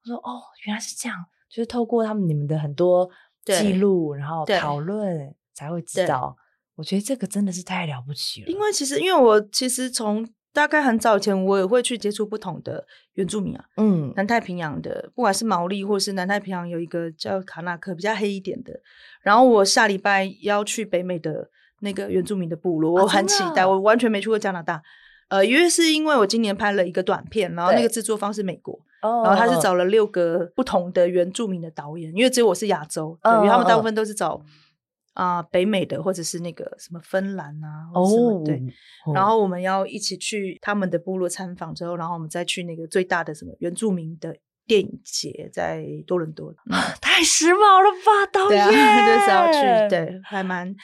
[0.03, 1.17] 我说哦，原来是这样，
[1.49, 3.09] 就是透过他们你们的很多
[3.45, 6.35] 记录，然后讨论才会知道。
[6.75, 8.47] 我觉得这个真的是太了不起了。
[8.47, 18.73] 因为其实，因为我其实从大概很早以前，我也会去接触不同的原住民啊，嗯，南太平洋的，不管是毛利或是南太平洋有一个叫卡纳克，比较黑一点的。
[19.21, 21.47] 然后我下礼拜要去北美的
[21.81, 23.61] 那个原住民的部落，我很期待。
[23.61, 24.81] 啊、我完全没去过加拿大，
[25.29, 34.41] 呃，因为是因为我今年拍了一个短片，然后那个制作方是美国，对然后他是找了六个不同的原住民的导演，因为只有我是亚洲，对，因为他们大部分都是找。
[35.15, 38.59] 啊、呃，北美的或者是那个什么芬兰啊，或者什么、oh, 对，
[39.13, 44.35] 然后我们要一起去他们的部落参访之后，然后我们再去那个最大的什么原住民的
[44.65, 46.49] 电影节，在多伦多。
[46.65, 48.67] 嗯、 太时髦了吧，导演！
[48.67, 50.75] 对啊， 就是要去，对，还蛮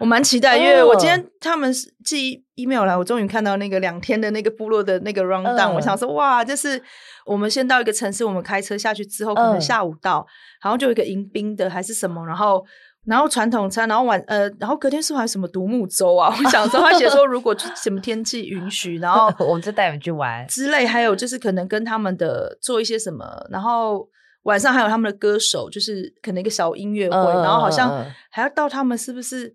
[0.00, 1.72] 我蛮期待，因为我今天他们
[2.04, 6.80] 寄 email 来，我终于看到那个两天的那个部落的那个 rundown，、uh, 我想说哇，就是
[7.24, 12.64] 我们先到一个城市，我们开车下去之后，可能下午到，uh, 然后就有一个迎宾的还是什么，然后。
[13.08, 16.28] 然后传统餐，然后晚呃，然后隔天是不是还有什么独木舟啊？
[16.42, 20.84] 我想说，他写说如果什么天气允许，然后 我们就带你们去玩之类。
[20.84, 24.08] 还有就是可能跟他们的做一些什么，然后
[24.42, 29.54] 晚上还有他们的歌手，就是可能一个小音乐会，嗯、然后好像还要到他们是不是？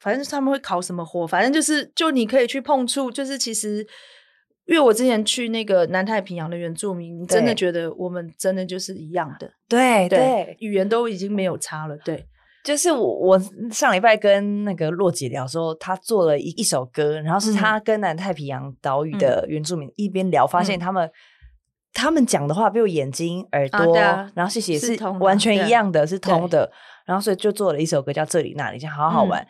[0.00, 3.86] 反正他们会烤什么火，反正就是就你可以去碰触，就是其实
[4.66, 12.26] 因为我之前去那个南太平洋的原住民，你真的觉得我们真的就是一样的，对对，对，语言都已经没有差了，对。
[12.62, 13.40] 就是我，我
[13.72, 21.12] 上礼拜跟那个洛姐聊说，她做了一一首歌，然后是她跟南太平洋岛屿的原住民一边聊，发现他们、嗯、
[21.94, 26.70] 他们讲的话，比如眼睛、耳朵，啊啊、然后谢谢是完全一样的，是通的，
[27.06, 29.40] 然后所以就做了一首歌叫《这里那里》，这样好好玩。
[29.40, 29.46] 嗯、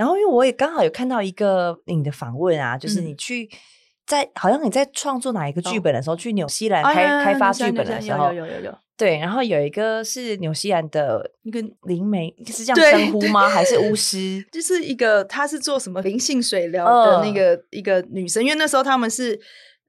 [0.00, 3.46] 然后因为我也刚好有看到一个你的访问啊，就是你去
[4.06, 8.78] 在、嗯、好像你在创作哪一个剧本的时候，哦、去纽西兰开、啊、开发剧本的时候，有有有有有。
[8.96, 13.46] 对，然后有一个是纽西兰的一个灵媒，是 这样称呼吗？
[13.46, 14.42] 还是巫师？
[14.50, 18.42] 就是一个，她是做什么灵性水疗的那个、呃、一个女生。
[18.42, 19.32] 因为那时候他们是，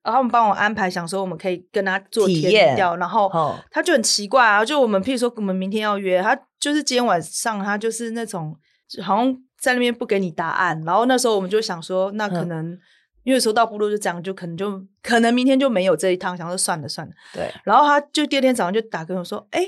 [0.03, 3.31] 然后他们帮我安排，想说我们可以跟她做体验，然后
[3.71, 8.53] 她就很奇怪啊，就我们譬如说我们明天要约，她就是今天晚上，她就是那种
[9.01, 10.81] 好像在那边不给你答案。
[10.85, 12.71] 然后那时候我们就想说，那可能。
[12.71, 12.79] 嗯
[13.23, 17.13] 因为说到部落就这样，就可能就可能明天就没有这一趟，想说算了算了。
[17.31, 17.51] 对。
[17.63, 19.63] 然后他就第二天早上就打给我说：“哎，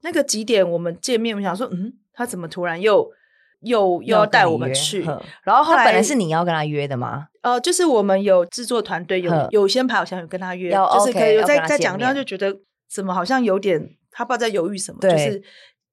[0.00, 3.06] 那个几点我们见面？”我想说：“嗯，他怎么突然又
[3.60, 5.02] 又又要带我们去？”
[5.44, 7.28] 然后后来本来是你要跟他约的吗？
[7.42, 12.56] 呃，就是我们有制作团队有有先排好像有跟他约，就是可以有在在讲，他就觉得
[12.90, 15.42] 怎么好像有点他不知道在犹豫什么，就是。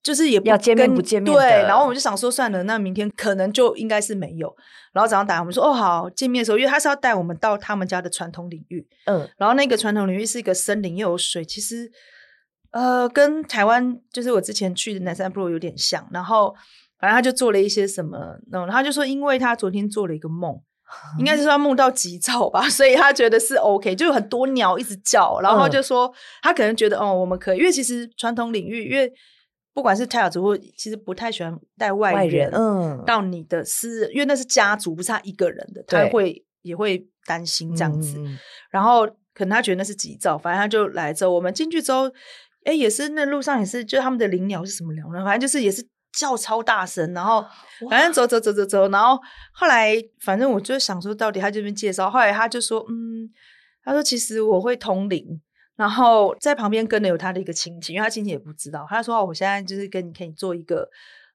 [0.03, 4.53] 就是也不要见面不见面对，然后我们就想说算了，那明天可能就应该是没有。
[4.91, 11.89] 然后早上打我们说哦好，见面的时候，因为他是要带我们到他们家的传统领域，嗯，然后那个传统领域是一个森林又有水，其实
[12.71, 16.05] 呃跟台湾就是我之前去的南山部落有点像。
[16.11, 16.53] 然后
[16.99, 29.09] 反正他就做了一些什么，然后他就说，因为他昨天做了一个梦，嗯、应该是说他梦到吉兆吧， 所以他觉得是 OK，就有很多鸟一直叫，然后就说、嗯、他可能觉得哦我们可以，因为其实传统领域因为。
[29.73, 38.19] 不管是泰雅族，或其实不太喜欢带外人，嗯，到你的私人，因为那是家族，不是他一个人的，他会也会担心这样子。
[38.19, 38.37] 嗯、
[38.69, 42.03] 然后可能他觉得那是吉兆，反正他就来之后，我们进去之后，
[42.65, 45.25] 哎，也是那路上也是，就他们的灵鸟是什么鸟呢？
[45.25, 47.43] 反正就是也是叫超大声，然后
[47.89, 49.19] 反正走走走走走，然后
[49.53, 53.27] 后来反正我就想说，到底他这边介绍，后来他就说，嗯，
[53.83, 55.41] 他说其实我会通灵。
[55.75, 58.85] 然后在旁边跟的有他的一个亲戚，因为他亲戚也不知道。
[58.89, 60.87] 他说：“哦，我现在就是跟你可以做一个，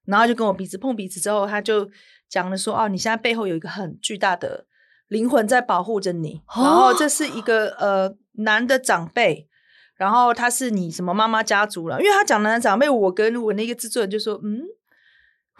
[0.07, 1.91] 然后就跟我鼻子碰鼻子之后，他就
[2.29, 4.67] 讲了说：哦，你现在背后有一个很巨大的
[5.09, 6.43] 灵魂在保护着你。
[6.57, 9.49] 然后这是一个呃男的长辈，
[9.97, 12.01] 然后他是你什么妈妈家族了？
[12.01, 14.63] 因为他讲男的长辈，我跟我那个制作人就说：嗯。”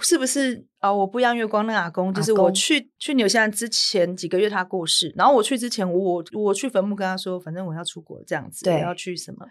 [0.01, 0.97] 是不是啊、哦？
[0.97, 9.47] 我不一样月光那个阿公，就是我去去纽西兰之前几个月他过世，然后我去之前我我去坟墓跟他说，反正我要出国这样子，对，我要去什么？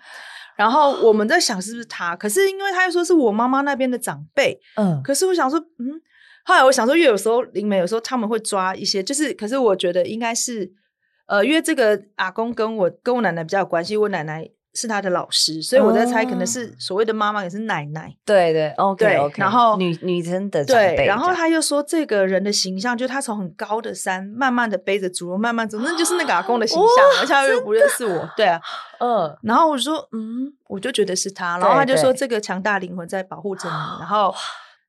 [0.55, 6.01] 然后我们在想是不是他，可是因为他又说是我妈妈那边的长辈，嗯，可是我想说，嗯，
[6.45, 10.71] 后来我想说，因为有时候灵媒有时候他们会抓一些，就是，可是我觉得应该是，
[11.27, 14.49] 呃，因为这个阿公跟我跟我奶奶比较有关系，我奶奶。
[14.77, 18.15] 是他的老师，所以我在猜，可能是所谓的妈妈也是奶奶。
[18.23, 19.35] 对对，OK 对 OK。
[19.41, 28.61] 然后女女生的对，然后他又说，这个人的形象，就他从很高的山慢慢的背着竹篓慢慢走，那就是那个阿公的形象，而且他又不认识我，对啊，
[28.99, 29.35] 嗯。
[29.41, 34.31] 然后我说，嗯，我就觉得是他，然后他就说，这个强大灵魂在保护着你，然后。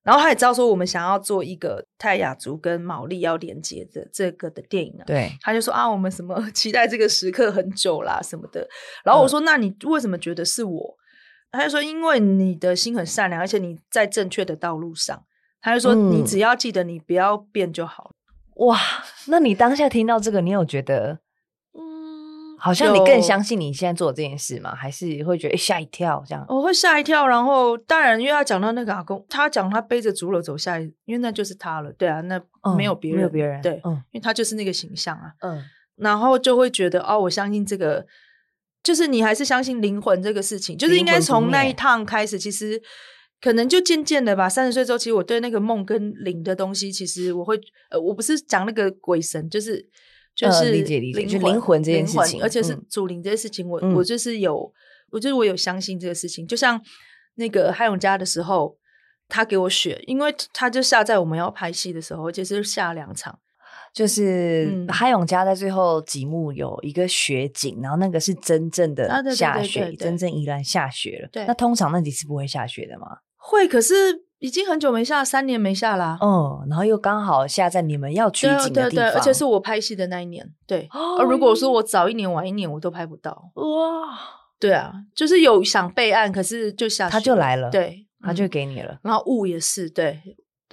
[0.03, 8.67] 然后他也知道说我们想要做一个泰雅族跟毛利要连接的这个的电影啊，对，他就说啊，我们什么 期待这个时刻很久啦什么的。
[9.05, 10.97] 然后我说，那你为什么觉得是我？
[11.51, 15.25] 他就说，因为你的心很善良，而且你在正确的道路上。
[15.61, 18.13] 他就说，你只要记得你不要变就好。
[18.57, 18.79] 哇，
[19.27, 21.19] 那你当下听到这个，你有觉得？
[22.59, 24.75] 好像你更相信你现在做的这件事吗？
[24.75, 26.45] 还是会觉得吓一跳这样？
[26.49, 31.93] 我会吓一跳，然后当然，因为他讲到那个阿公，他讲他背着竹篓走下来，因为那就是他了。
[31.93, 32.41] 对啊，那
[32.77, 33.63] 没有别人，嗯、没有别人。
[33.63, 35.33] 对，嗯，因为他就是那个形象啊。
[35.41, 35.63] 嗯，
[35.97, 38.05] 然后就会觉得哦，我相信这个，
[38.83, 42.83] 就是你还是相信灵魂这个事情，就是应该从那一趟开始，其实
[43.41, 44.49] 可能就渐渐的吧。
[44.49, 47.59] 三十岁之后，其实我对那个梦跟灵的东西，其实我会
[47.91, 49.89] 呃，我不是讲那个鬼神，就是。
[50.39, 54.73] 就是理解理解，就灵魂这件事情，而且是祖灵这件事情，我我就是有，
[55.11, 56.47] 我就是我有相信这个事情。
[56.47, 56.81] 就像
[57.35, 58.79] 那个海永家的时候，
[59.27, 63.37] 他给我雪，因为他就下在我们要拍戏的时候，而且是下两场。
[63.93, 71.29] 就是海永家在最后几幕有一个雪景，然后那个是真正的下雪，真正依然下雪了。
[71.33, 73.09] 对，那通常那几次不会下雪的吗？
[73.37, 74.28] 会，可是。
[74.39, 76.19] 已经很久没下，三年没下啦。
[76.21, 80.49] 嗯，然后又刚好下在你们要取景的地方，对对对，而且是我拍戏的那一年。
[80.67, 83.51] 对，哦如果说我早一年晚一年，我都拍不到。
[83.55, 83.65] 哇，
[84.61, 88.99] 对啊，就是有想备案，可是就下，他就来了，对，他就给你了。
[89.03, 90.21] 然后雾也是，对，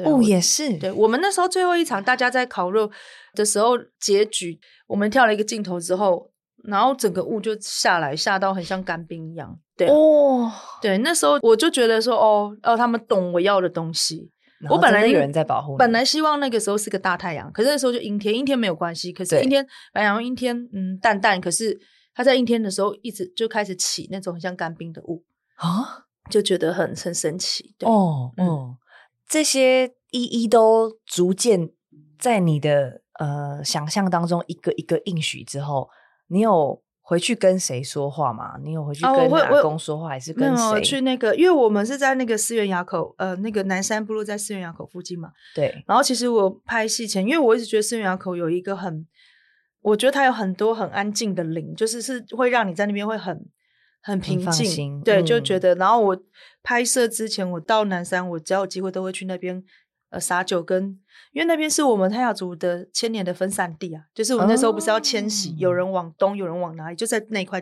[0.05, 0.91] 雾也是，对。
[0.91, 2.91] 我们那时候最后一场，大家在烤肉
[3.33, 6.31] 的时候，结局我们跳了一个镜头之后。
[6.67, 9.59] 然后整个雾就下来，下到很像干冰一样。
[9.77, 14.31] 对哦，对，那时候我就觉得说，哦哦，他们懂我要的东西。
[14.69, 19.11] 我本来有人在保护，本来希望那个时候是个大太阳，可是那时候就阴天，阴天没有关系。
[19.11, 21.39] 可是阴天，白羊阴天，嗯，淡淡。
[21.39, 21.77] 可是
[22.15, 25.23] 他在阴天的时候，一直就开始起那种很像干冰的雾
[25.57, 27.75] 啊，就觉得很很神奇。
[27.77, 28.75] 对哦，嗯，
[29.27, 31.69] 这些一一都逐渐
[32.17, 35.89] 在你的呃想象当中，一个一个应许之后，
[36.27, 38.55] 你有回去跟谁说话吗？
[38.63, 40.81] 你有回去跟阿公说话，还是跟谁？
[40.81, 45.29] 去那个，因为我们是在那个思源垭口，呃，那个南山部落在思源垭口附近嘛。
[45.53, 45.83] 对。
[45.85, 49.05] 然后其实我拍戏前，因为我一直觉得思源垭口有一个很，
[49.81, 53.39] 我觉得它有很多很安静的灵，就是是会让你在那边会很
[54.01, 54.99] 很平静。
[55.01, 55.75] 对，就觉得。
[55.75, 56.17] 然后我
[56.63, 59.63] 拍摄之前，我到南山，我只要有机会都会去那边。
[60.15, 60.97] 呃，撒酒跟，
[61.33, 67.59] 因为那边是我们泰雅族的千年的分散地啊，就是我们那时候不是要迁徙，哦、有人往东，有人往哪里，就在那块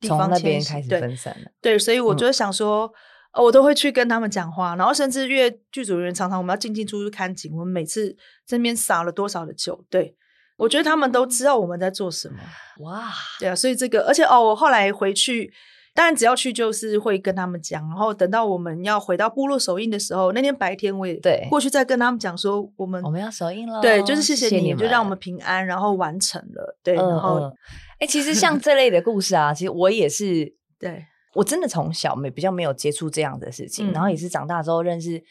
[0.00, 1.50] 地方迁徙，那边开始分散了。
[1.60, 2.92] 对，对，所以我就想说、
[3.40, 10.16] 我都会去跟他们讲话，然后甚至因为剧组人员常常我们要进进出出看景，我们每次这边撒了多少的酒，对，
[10.56, 12.38] 我觉得他们都知道我们在做什么。
[12.80, 15.52] 哇，对啊，所以这个，而且哦，我后来回去。
[15.94, 27.52] 当然，只要去就是会跟他们讲，然后等到我们要回到部落首映的时候，那天白天我也对过去再跟他们讲说，我们我们要首映了，对，就是谢谢你，谢谢你就让我们平安，然后完成了，对，嗯、然后，哎、嗯
[28.00, 35.22] 欸，其实像这类的故事啊，其实我也是，对我真的从小没比较没有接触这样的事情，嗯、然后也是长大之后认识。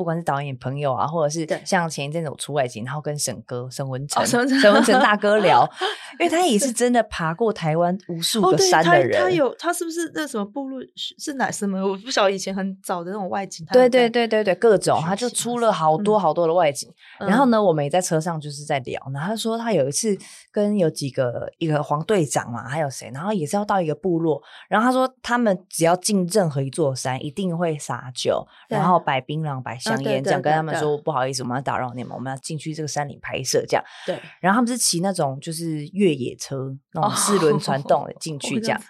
[0.00, 5.68] 不管是导演朋友啊，或者是像前一阵子我出外景，然后跟沈哥沈文成、沈、哦、文成大哥聊，
[6.18, 9.10] 因为他也是真的爬过台湾无数个山的人。
[9.10, 11.86] 哦、他，他有他是不是那什么部落是哪什么？
[11.86, 13.66] 我不晓得以前很早的那种外景。
[13.70, 16.90] 对对对对对，各种他就出了好多好多的外景。
[17.18, 20.16] 嗯、然后呢，我们也在车上就是在聊，然后他说他有一次
[20.50, 29.76] 跟有几个一个黄队长嘛，还有谁，然后也是要到一个部落，然后他说他们只要进任何一座山，一定会撒酒，然后摆槟榔摆。
[29.80, 33.84] 香烟这样跟他们说，不好意思，我们要打扰你们，我们要进去这个山里拍摄这样。
[34.06, 38.80] 对，然后他们是骑那种就是越野车， 那种四轮传动的进去这样。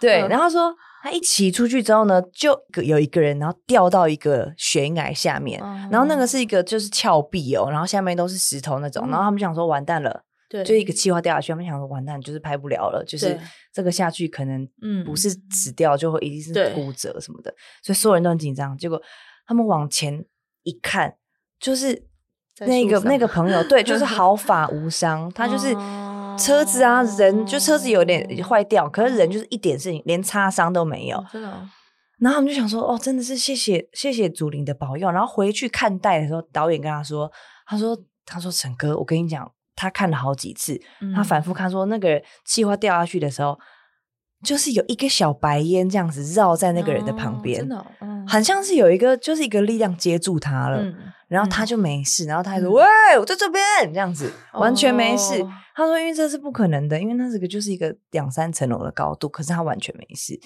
[0.00, 13.38] 对，然后说他一骑出去之后呢，就有一个人，然后掉到一个悬崖下面，然后那个是一个就是峭壁哦，然后下面都是石头那种，然后他们想说完蛋了，对，就一个气泡掉下去，他们想说完蛋，就是拍不了了，就是
[13.72, 14.66] 这个下去可能
[15.04, 18.76] 不是死掉，就会一定是骨折什么的，所以所有人都很紧张。
[18.78, 19.00] 结果
[19.46, 20.24] 他们往前。
[20.64, 21.14] 一看
[21.60, 22.06] 就是
[22.60, 25.30] 那个那个朋友，对，就是 毫发无伤。
[25.32, 25.74] 他就是
[26.36, 31.24] 车子啊，人就车子有点坏掉，可是人就是一点事情，连擦伤都没有。
[31.32, 31.48] 真的。
[32.18, 35.10] 然后我们就想说，哦，真的是谢谢谢谢祖林的保佑。
[35.10, 37.30] 然后回去看待的时候，导演跟他说，
[37.66, 40.80] 他说他说沈哥，我跟你讲，他看了好几次，
[41.14, 43.58] 他反复看说那个气泡掉下去的时候。
[44.44, 50.84] 就是有一个小白烟这样子绕在那个人的旁边，真的，嗯，很像是有一个就是一个力量接住他了，
[51.26, 52.84] 然后他就没事，然后他还说：“喂，
[53.18, 55.44] 我在这边。”这样子完全没事。
[55.74, 60.38] 他说：“因为这是不可能的，因为那这个就是一个两三层楼的高度，可是他完全没事。”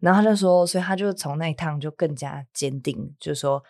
[0.00, 3.62] 然后他就说：“所以他就从那一趟就更加坚定，就是说。”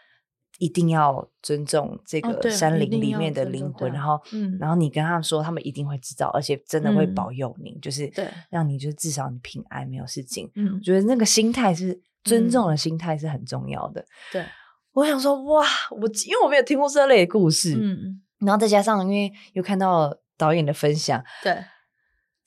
[0.58, 8.10] 一定要尊重这个山林里面的灵魂，然后，嗯，然后你跟他们说，他们一定会知道，而且真的会保佑你，就是
[8.50, 10.50] 让你就是至少你平安没有事情。
[10.54, 14.04] 嗯，我觉得那个心态是尊重的心态是很重要的。
[14.32, 14.44] 对，
[14.92, 21.64] 我想说，哇，我因为我没有听过这类的故事，嗯，然后再加上因为又看到导演的分享，对，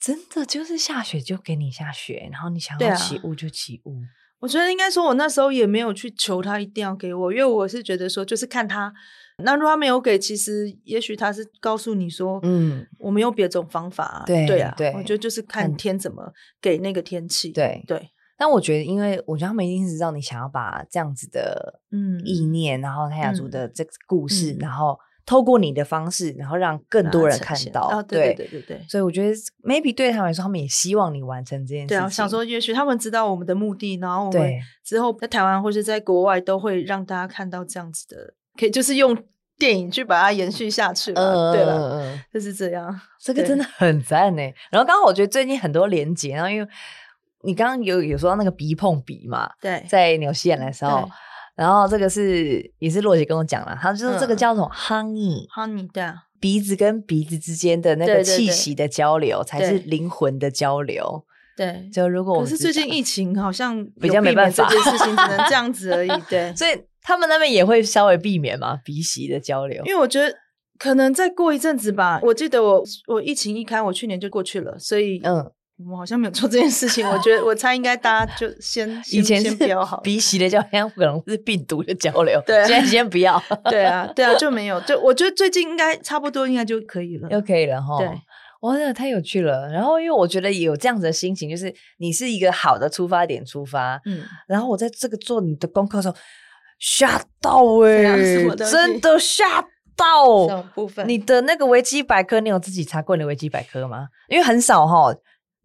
[0.00, 4.00] 真的就是下雪就给你下雪，然后你想要起雾就起雾。
[4.40, 8.92] 我觉得应该说，我那时候也没有去求他一定要给我，因为我是觉得说，就是看他。
[9.44, 14.24] 那如果他没有给，其实也许他是告诉你说，嗯，我没有别种方法啊。
[14.26, 17.50] 对对啊，对，我觉得就是看天怎么给那个天气。
[17.50, 18.10] 对对。
[18.36, 24.98] 但我觉得，因为我觉得他们一定是知道你想要把这样子的嗯意念，嗯、然后泰雅族的这个故事，嗯、然后。
[25.28, 27.82] 透过你的方式，然后让更多人看到。
[27.82, 28.80] 哦，对对对对。
[28.88, 31.88] 所以我觉得，maybe 对他们来说，他们也希望你完成这件事情。
[31.88, 39.14] 对啊，想说，也许他们知道我们的目的，然后我们之后在台湾或是在国外都会让大家看到这样子的，可以就是用
[39.58, 41.20] 电影去把它延续下去嘛。
[41.20, 42.98] 嗯，对了， 就是这样。
[43.20, 44.42] 这个真的很赞呢。
[44.70, 46.66] 然后刚刚我觉得最近很多连结，然后因为
[47.42, 51.06] 你刚刚有有说到那个鼻碰鼻嘛，对，在纽西兰的时候。
[51.58, 61.24] 然后这个是也是洛姐跟我讲了，她就是这个叫什么 honey，honey 对，啊鼻子跟鼻子之间的那个气息的交流，才是灵魂的交流。
[61.56, 66.10] 对，就如果我可是最近疫情好像比较没办法，这件事情只能这样子而已。
[66.30, 66.70] 对，所以
[67.02, 70.32] 他们那边也会稍微避免嘛鼻息的交流，因为我觉得
[70.78, 72.20] 可能再过一阵子吧。
[72.22, 75.50] 我记得我我疫情一开，我去年就过去了，所以嗯。
[75.86, 82.42] 我好像没有做这件事情，我觉得 我猜应该大家就先以前先不要好鼻息的交流，可能是病毒的交流。
[82.44, 83.40] 对，现在先不要。
[83.64, 84.80] 对啊， 对啊，就没有。
[84.80, 87.96] 就我觉得最近应该差不多，应该就可以了，又可以了哈。
[87.98, 88.08] 对，
[88.62, 89.68] 哇，真的太有趣了。
[89.68, 94.24] 然后因为我觉得有这样子的心情，就是你是一个好的出发点出发，嗯。
[94.48, 96.16] 然后我在这个做你的功课的时候
[96.80, 98.02] 吓到哎，
[98.68, 99.64] 真的吓
[99.96, 101.08] 道什么部分？
[101.08, 104.08] 你的那个维基百科，你有自己查过你的维基百科吗？
[104.28, 105.14] 因为很少哈，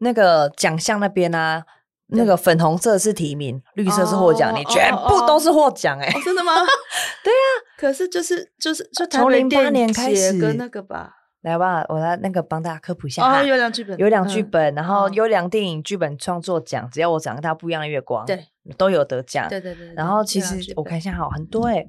[0.04, 1.64] 那个奖项那边啊，
[2.08, 6.54] 那个粉红色是提名，绿色是获奖，你全部都是获奖哎，真的吗？
[7.24, 7.48] 对啊，
[7.78, 11.14] 可是就是就是就从零八年开始跟那个吧。
[11.42, 13.44] 来吧，我来那个帮大家科普一下哈。
[13.44, 18.46] 优良剧本，优良剧本，然后优良电影剧本创作奖，只要我长得大不一样的月光，对，
[18.78, 19.50] 都有得奖。
[19.50, 19.94] 对对对。
[19.94, 21.86] 然后其实我看一下，好很多哎。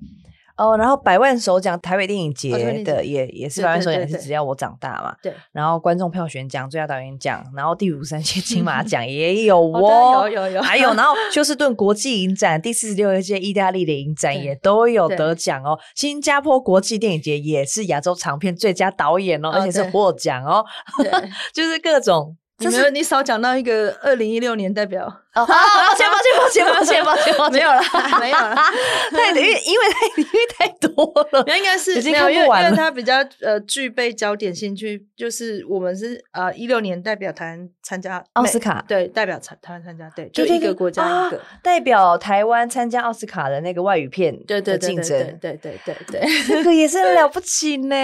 [0.57, 5.15] 哦，然后百万首奖台北电影节的也也是百万首奖，是只要我长大嘛。
[5.21, 5.35] 对。
[5.53, 10.63] 然后观众票选奖、最佳导演奖，然后第五十三届金马 奖也有哦，有有有。
[10.63, 15.79] 还有， 然后休斯顿国际影展第四十六届意大利的影展也都有得奖哦。
[15.97, 20.65] 新加坡国际电影节也是亚洲长片最佳导演哦，而且是获奖哦。
[21.03, 21.11] 对，
[21.53, 22.37] 就是各种。
[22.59, 25.23] 你没有，你少讲到一个二零一六年代表。
[25.35, 27.83] 哦，抱歉，抱歉，抱歉， 抱歉，抱歉，抱歉，没有了，
[28.21, 28.55] 没有了。
[29.11, 32.69] 太因为因为太因为太多了，应该是已经看不完了。
[32.69, 47.97] 因为它比较呃具备焦点兴趣，就是我们是呃一六年代表台湾参加奥斯卡，对，代表台台湾参加，对，就一个国家一个代表台湾参加奥斯卡的那个外语片，对对对竞争，对对对对，这个也是很了不起呢。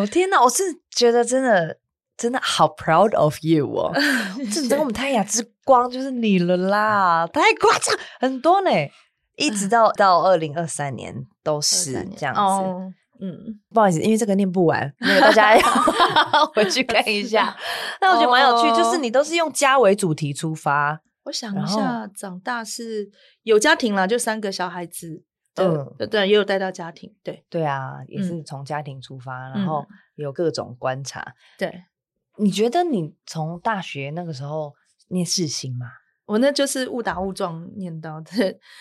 [0.00, 1.76] 我天哪，我是觉得真的。
[2.16, 3.92] 真的好 proud of you 哦！
[4.52, 8.70] 这你跟我们泰雅之光就是你了啦，太夸张，很多呢，
[9.36, 12.40] 一直到到二零二三年都是这样子。
[12.40, 17.56] 哦、嗯，不好意思，因为这个念不完，那个大家要回去看一下。
[18.00, 21.00] 那我觉得蛮有趣，哦、就是你都是用家为主题出发。
[21.24, 23.10] 我想一下，后长大是
[23.42, 25.24] 有家庭了，就三个小孩子。
[25.56, 27.12] 嗯，对，也有带到家庭。
[27.22, 29.86] 对，对啊，也是从家庭出发，嗯、然后
[30.16, 31.34] 有各种观察。
[31.58, 31.72] 对。
[32.38, 34.72] 你觉得你从大学那个时候
[35.08, 35.86] 念世新吗？
[36.26, 38.30] 我那就是误打误撞念到的，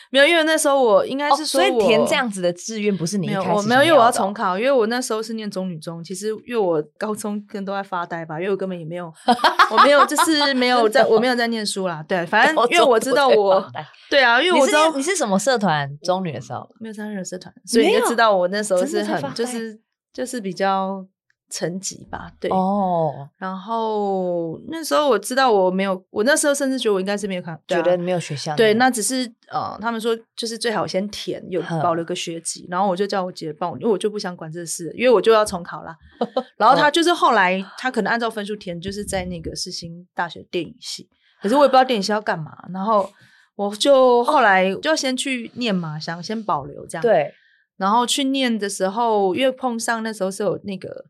[0.10, 9.14] 没有，因为那时候我应该是说，所以填这样子的志愿不是你一开始我没有，因为我要重考，因为我那时候是念中女中，其实因为我高中跟都在发呆吧，因为我根本也没有，
[9.70, 13.70] 我没有，就是没有在，我没有在念书啦，对，反正因为我知道我，
[14.10, 19.78] 对啊，因为我知道你是什么社团，中女的时候没有参加任何社团，所以你就知道我那时候是很就是
[20.14, 21.06] 就是比较。
[21.50, 23.14] 成绩吧，对哦。
[23.16, 23.28] Oh.
[23.38, 28.56] 然后那时候我知道我没有，我那时候甚至觉得我应该是没有考，觉得没有学校。
[28.56, 32.66] 对，那只是呃，他们说就是最好先填，有保留个学籍。
[32.72, 35.96] 然后我就叫我姐帮我，因为我就不想管这事，因为我就要重考啦。
[36.58, 41.08] 然后他就是后来他可能按照分数填，就是在那个世新大学电影系，
[41.42, 42.58] 可是我也不知道电影系要干嘛。
[42.74, 43.08] 然后
[43.56, 47.02] 我就后来就要先去念嘛，想先保留这样。
[47.04, 47.32] 对。
[47.78, 51.06] 然后去念的时候，因为碰上那时候是有那个。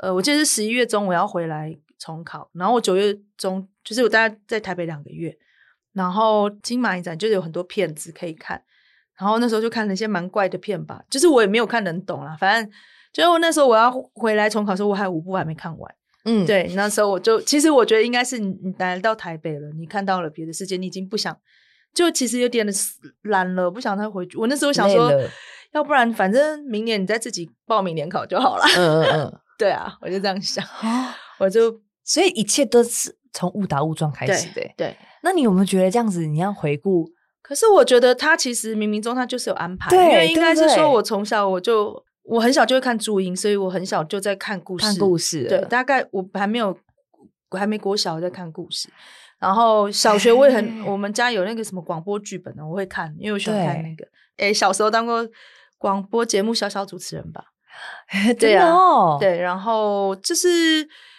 [0.00, 5.36] 呃，我记得是十一月中我要回来重考，然后我九月中就是我大概在台北两个月，
[5.92, 8.62] 然后金马影展就是有很多片子可以看，
[9.18, 12.72] 然后那时候就看了一些蛮怪的片吧，就是我也没有看能懂啦，反正
[13.12, 15.94] 就那时候我要回来重考的时候，我还有五部还没看完，
[16.24, 21.36] 嗯，对，那时候我就其实我觉得应该是你你来到台北了，你看到了别的世界，你已经不想，
[21.92, 22.66] 就其实有点
[23.24, 24.38] 懒了，不想再回去。
[24.38, 25.12] 我那时候想说，
[25.72, 28.64] 要不然反正明年你再自己报名联考就好了。
[28.78, 29.40] 嗯嗯嗯。
[29.60, 30.64] 对啊，我就这样想，
[31.38, 34.54] 我就所以一切都是从误打误撞开始的。
[34.54, 36.26] 对，对，那你有没有觉得这样子？
[36.26, 37.06] 你要回顾？
[37.42, 44.86] 可是我觉得他其实冥冥中他就是有安排，对因为应该是说我从小我就我很小就会看注音，所以我很小就在看故事。
[44.86, 46.74] 看故事，对，大概我还没有
[47.50, 48.88] 我还没国小在看故事，
[49.38, 54.04] 然后小学我也很，我们家有那个什么广播剧本呢，我会看，因为我喜欢看那个。
[54.36, 55.28] 哎对，小时候当过
[55.76, 57.44] 广播节目小小主持人吧。
[58.38, 60.48] 对啊，对，然后就是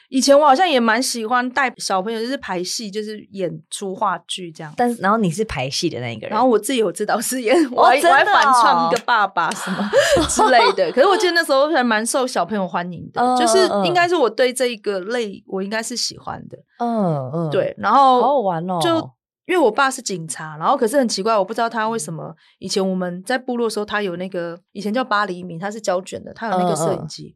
[0.10, 4.74] 以前我好像也蛮喜欢带小朋友，就是排戏，就是演出话剧这样。
[4.76, 9.90] 但是，然后你是排戏的那一个人，然后我自己有指导是演，我还我还反串一个爸爸什么
[10.28, 10.92] 之类的。
[10.92, 16.58] 可是我记得那时候还蛮受小朋友欢迎的，就是应该是我对这一个类我应该是喜欢的。
[16.80, 19.10] 嗯嗯，对，然后好好玩哦，就。
[19.52, 27.36] 因为我爸是警察，然后可是很奇怪，我不知道他为什么以前我们在部落的时候，他有那个以前叫八厘米，他是胶卷的，他有那个摄影机，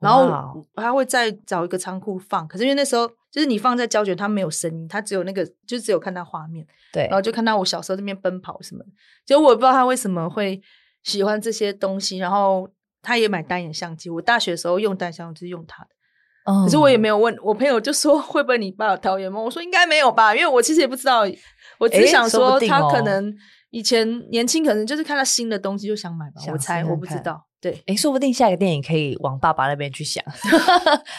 [0.00, 2.46] 嗯嗯、然后他会再找一个仓库放。
[2.46, 8.84] 可是因为那时候就是你放在胶卷，它没有声音，它只有那个就只有看到画面，对，然后就看到我小时候在那边奔跑什么。
[9.24, 10.60] 结果我也不知道他为什么会
[11.04, 12.68] 喜欢这些东西，然后
[13.00, 14.10] 他也买单眼相机。
[14.10, 15.90] 我大学的时候用单相机就是用他的。
[16.64, 19.44] 可是我也没有问我朋友，就说会不会你爸有桃园梦？
[19.44, 21.26] 我说应该没有吧，因为我其实也不知道，
[21.78, 23.34] 我只想说他可能
[23.70, 26.40] 以前年轻，可能就是看到新的东西就想买吧。
[26.52, 30.24] 我猜我不知道，对，哎，说不定下一个电影可以往爸爸那边去想，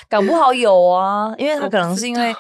[0.10, 2.34] 搞不好有啊，因为他可能是因为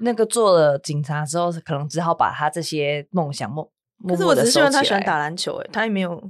[0.00, 3.66] 那个做了警察之后，可能只好把他这些梦想梦。
[4.06, 6.22] 可是我只是希望他喜欢打篮球，哎，他也没有。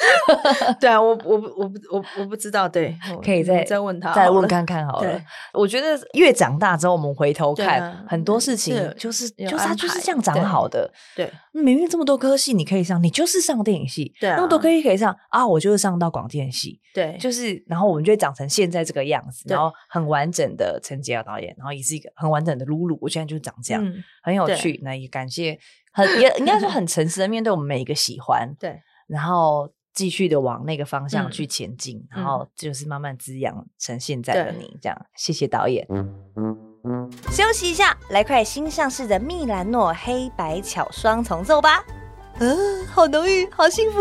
[0.80, 5.20] 对啊，我我我不我我不知道，对，可以再再问他，再问看看好了。
[5.52, 10.90] 我觉得越长大之后，我们回头看很多事情，就是就是他就是这样长好的。
[11.14, 23.84] 对，明明这么多科系你可以上，你就是上电影系，对，那么多科系可以上啊，我就是上到广电系，对，就是然后我们就会长成现在这个样子，然后很完整的陈洁瑶导演，然后也是一个很完整的露露，我现在就是长这样，
[24.22, 24.80] 很有趣。
[24.82, 25.58] 那也感谢。
[25.92, 29.68] 很也应该说很诚实的面对我们每一个喜欢，对，然后
[30.00, 35.06] 继续的往那个方向去前进，嗯、然后就是慢慢滋养成现在的你，对这样。
[35.14, 35.86] 谢谢导演。
[37.30, 41.84] 休息一下，来块新上市的蜜兰诺黑白巧双重奏吧。
[42.38, 43.98] 嗯、呃，好浓郁，好幸福。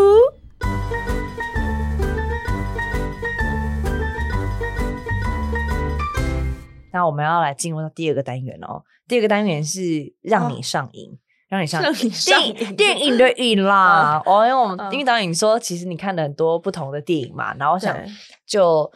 [6.93, 8.85] 那我们要来进入到第二个单元哦。
[9.05, 11.11] 第二个单元是让你上瘾。
[11.11, 14.21] 哦让你上电影电影的瘾啦！
[14.23, 17.97] 哦，因为我们因为导演说，其实你看了很多不同的电影嘛，然后想
[18.45, 18.89] 就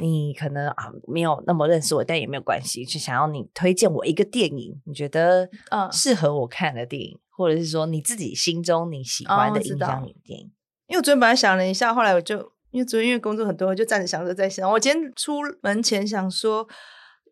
[0.00, 5.48] 你可能啊没有那么认识我，但也没有关系，就想要你推荐我一个电影，你觉得
[5.92, 10.50] 适合我看的电影，或者是说你自己心中你喜欢的影响你的电影。
[10.88, 12.38] 因为我昨天本来想了一下，后来我就
[12.72, 14.68] 因为昨天因为工作很多，我就站着想着在想。
[14.68, 16.66] 我今天出门前想说，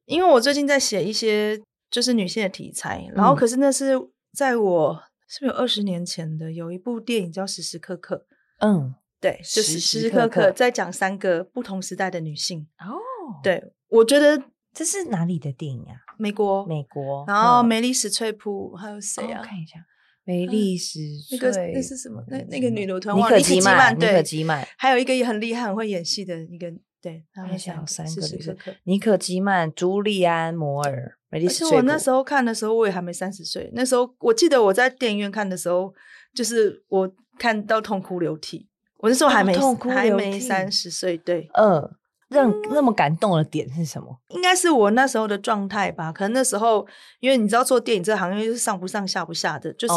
[0.07, 1.61] 因为我最近在写一些
[1.91, 3.99] 就是女性的题材，然后可是那是。
[4.39, 8.25] 在我是不是有二十年前的有一部电影叫《时时刻刻》？
[8.65, 12.69] 嗯，对，就是时时刻刻在讲三个不同时代的女性。
[12.79, 14.41] 哦，对，我觉得
[14.73, 15.97] 这是哪里的电影啊？
[16.21, 17.25] 美国，美国。
[17.27, 19.43] 然后梅丽史翠普还有谁啊？
[19.43, 19.85] 看一下，
[20.23, 21.01] 梅丽史
[21.33, 22.23] 那个那是什么？
[22.29, 24.65] 那那个女的团，尼可基曼，对，妮可基曼。
[24.79, 26.73] 还有一个也很厉害、很会演戏的一个，
[27.03, 31.18] 对，他们想三个女生：尼可基曼、朱莉安·摩尔。
[31.31, 33.71] 而且我那时候看的时候，我也还没三十岁。
[33.75, 35.93] 那时候我记得我在电影院看的时候，
[36.35, 38.69] 就是我看到痛哭流涕。
[38.99, 41.89] 我那时候还没痛哭还没三十岁，对，嗯，
[42.31, 44.19] 让那么感动的点是什么？
[44.31, 46.11] 应该是我那时候的状态吧。
[46.11, 46.85] 可能那时候，
[47.21, 49.95] 因为你知道做电影这个行业就是上不上下不下的，就是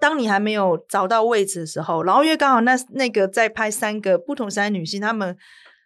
[0.00, 5.36] 当你还没有找到位置的时候，然后因为刚好那那个在拍三个不同时代女性，她们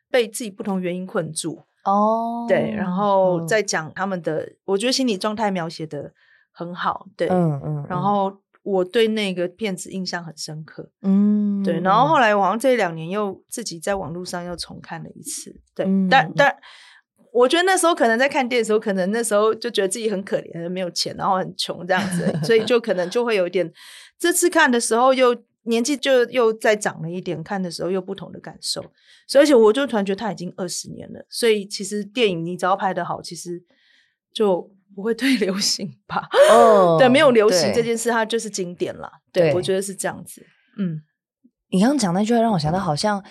[0.08, 1.64] 被自己不同原因困住。
[1.86, 6.12] 哦，oh, 对，然后再讲他们的，嗯、我觉得心理状态描写的
[6.52, 7.52] 很好，对，嗯。
[7.52, 7.86] 嗯，嗯。
[7.88, 8.32] 然后
[8.62, 12.34] 我对那个片子印象很深刻，嗯，对，然后后来。
[12.34, 16.56] 我好像这两年又自己在网络上又重看了一次，对，嗯、但但。
[17.32, 23.70] 我觉得那时候可能在看电影的时候，可能那时候就觉得自己很可怜，没有钱，然后很穷这样子，所以就可能就会有一点，
[24.18, 25.36] 这次看的时候又。
[25.66, 28.80] 年纪就又再长了一点，看的时候又不同的感受，
[29.26, 33.62] 所以而且我就突然觉得他已经二十年了，所以其实电影你只要拍得好，其实
[34.32, 36.28] 就不会退 流行吧？
[36.50, 39.10] 哦，对，没有流行这件事，它就是经典了。
[39.32, 40.44] 对，我觉得是这样子。
[40.78, 41.02] 嗯，
[41.70, 43.22] 你刚刚讲那句话让我想到，好像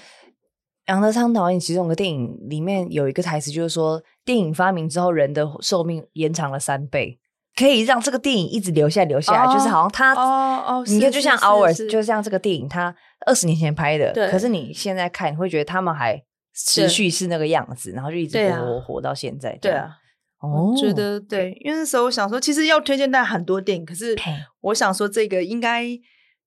[0.88, 7.20] 杨德昌导演其中有个电影里面有一个台词，就是说电影发明之后，人的寿命延长了三倍。
[7.56, 12.94] 可以让这个电影一直留下来，留下来，就是好像它，哦哦，你看，就像 Hours，就像这个电影，它
[13.26, 16.22] 二十年前拍的，可是你现在看，你会觉得他们还
[16.54, 19.58] 持续是那个样子，然后就一直活活活到现在。
[19.62, 19.90] 对啊，
[20.40, 20.76] 哦。
[20.78, 24.14] 觉得对，因为那时候我想说，其实要推荐大家很多电影，可是
[24.60, 25.84] 我想说这个应该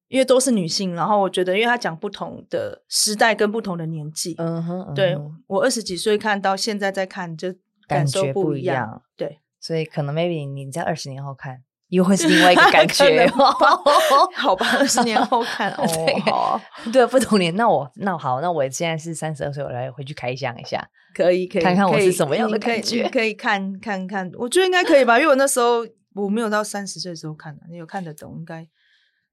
[0.09, 7.55] 因为都是女性，然后我觉得因为她讲不同的时代跟不同的年纪，嗯哼，对我二十几岁看到现在在看，就
[7.87, 9.39] 感受不一样，对。
[9.61, 13.27] 所以可能 maybe 你在二十年后看，又会是另外一个 感觉。
[14.37, 15.85] 好吧，二十年后看 哦，
[16.27, 16.61] 好，
[16.93, 17.55] 对，不同年。
[17.57, 24.31] 那我那好，那我现在是三十二岁，我来回去开箱一下，可以可以，看看我是什么样的感觉，可以看看看。
[24.37, 28.67] 我觉得应该可以吧，因为我那时候我没有到三十岁的时候看的，你有看得懂，应该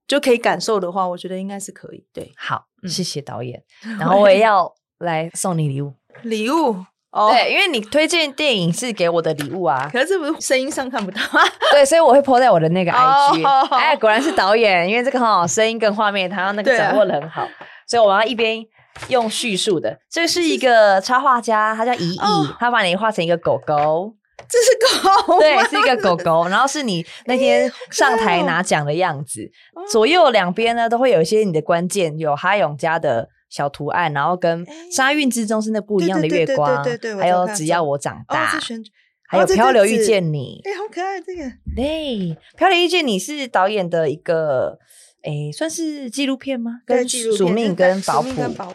[0.08, 2.06] 就可以感受的话，我觉得应该是可以。
[2.12, 3.62] 对，好，谢谢导演。
[3.98, 6.84] 然后我也要来送你礼物，礼物。
[7.18, 11.18] Oh, 对，因为你推荐电影是给我的礼物啊，可是这不是声音上看不到。
[11.18, 11.42] 啊
[11.72, 13.42] 对，所以我会 po 在我的那个 IG。
[13.42, 17.48] Oh, 哎，果然是导演，因为这个很好，声音跟画面，他那个掌握的很好，啊、
[17.86, 18.62] 所以我要一边
[19.08, 19.98] 用叙述的。
[20.10, 22.20] 这是一个插画家，他叫怡怡，
[22.60, 24.12] 他把你画成一个狗狗，
[24.46, 26.46] 这是狗，对，是一个狗狗。
[26.48, 29.50] 然后是你那天上台拿奖的样子，
[29.90, 33.30] 左右两边呢都会有一些你的关键，有哈永家的。
[33.48, 36.84] 小图案，然后跟沙韵之中是那不一样的月光，
[37.18, 38.58] 还有只要我长大，
[39.28, 41.42] 还有漂流遇见你，哎，好可爱这个。
[41.74, 44.78] 对，漂流遇见你是导演的一个，
[45.22, 46.80] 哎，算是纪录片吗？
[46.84, 48.22] 跟署命跟保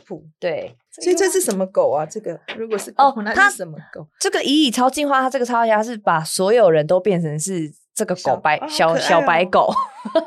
[0.05, 0.75] 普，对。
[1.01, 2.05] 所以这是什么狗啊？
[2.05, 4.05] 这个如果是哦，它是什么狗？
[4.19, 7.71] 这个《以以超进化》，它这个超级它是把所有人都变成是。
[8.01, 9.71] 这个狗白小、哦、小白狗，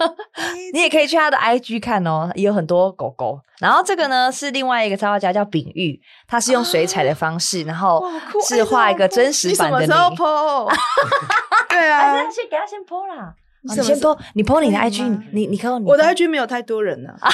[0.73, 3.41] 你也可以去他的 IG 看哦，也有很多狗狗。
[3.59, 8.01] 然后这个呢是另外一个插画家叫秉玉，他是用水彩的方式，啊、然后
[8.47, 9.87] 是画一个真实版的你。
[9.87, 10.71] 你什么时候？
[11.69, 13.35] 对啊，还是先给他先 po 啦。
[13.63, 17.31] 你先 po，你 po 你的 IG，你你看我的 IG 没有太多人呢、 啊。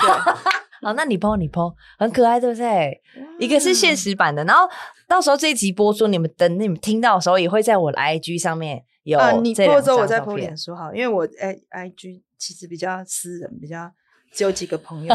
[0.83, 3.03] 好，那你 po 你 po，很可爱，对不对？
[3.39, 4.67] 一个是现实版的，然后
[5.07, 8.83] 到时候这一集播出，你们等你们听到的时候，也会在我的 IG 上面
[9.19, 13.91] 啊，你 po 之后我再 po 脸书好，因为我 I IG 其实比较私人，比较
[14.33, 15.15] 只有几个朋友。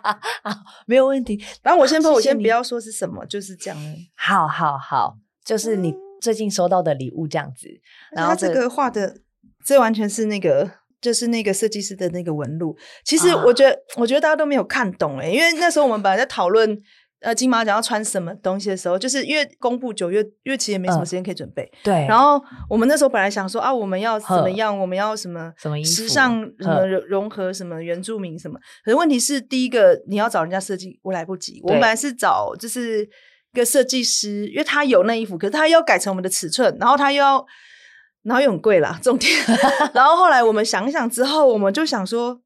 [0.86, 1.42] 没有问题。
[1.62, 3.78] 然后我先 po，我先不要说是什么，就是这样。
[4.14, 7.68] 好好好，就是你最近收到的礼物这样子。
[8.12, 9.16] 然后这个画的，
[9.64, 10.70] 这完全是那个。
[10.98, 12.74] 就是那个设计师的那个纹路，
[13.04, 16.76] 其实我觉得，啊、我觉得大家都没有看懂哎，因为那时候我们本来在讨论，
[17.20, 22.06] 呃，金马奖要穿什么东西的时候，就是因为公布九月，因为其实也没什么时间可以准备，嗯、对。
[22.06, 31.60] 然后我们那时候本来想说啊，我们要怎么样，我们要什么什么时尚什么融合什么原住民什么，可是问题是，第一个你要找人家设计，我来不及。
[31.62, 37.44] 我们本来是找就是一个设计师，因为他有那衣服，可是他要改成我们的尺寸，然后他又要。
[38.22, 39.32] 然后又很贵啦，重点。
[39.94, 42.36] 然后后来我们想一想之后，我们就想说，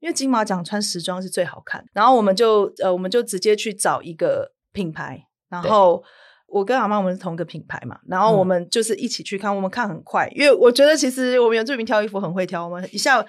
[0.00, 5.24] 因为金马奖穿时装是最好看，然后我们就呃，我们就直接去找一个品牌。
[5.48, 6.02] 然后
[6.46, 13.24] 我跟阿妈我们是同一个品牌嘛，然后我们就是一起去看，我们看很快，因为我觉得其实我们原住民挑衣服很会挑，我们一下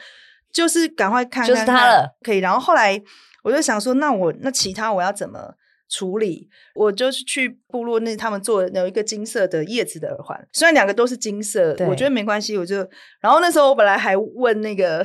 [0.52, 2.40] 就是赶快看看，就是它了，可以。
[2.40, 3.02] 然后后来
[3.44, 5.56] 我就想说，那我那其他我要怎么？
[5.92, 12.88] 处理，我就是去部落那，他们做有一个金色的叶子的耳环，虽然两个都是金色，我觉得没关系，我就
[13.20, 15.04] 然后那时候我本来还问那个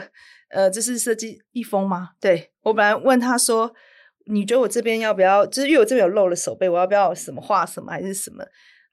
[0.55, 2.11] 呃，这是设计一封吗？
[2.20, 3.74] 对，我本来问他说，
[4.26, 5.44] 你觉得我这边要不要？
[5.44, 8.44] 就是因为我这边有漏了手背，我要不要什么画什么还是什么？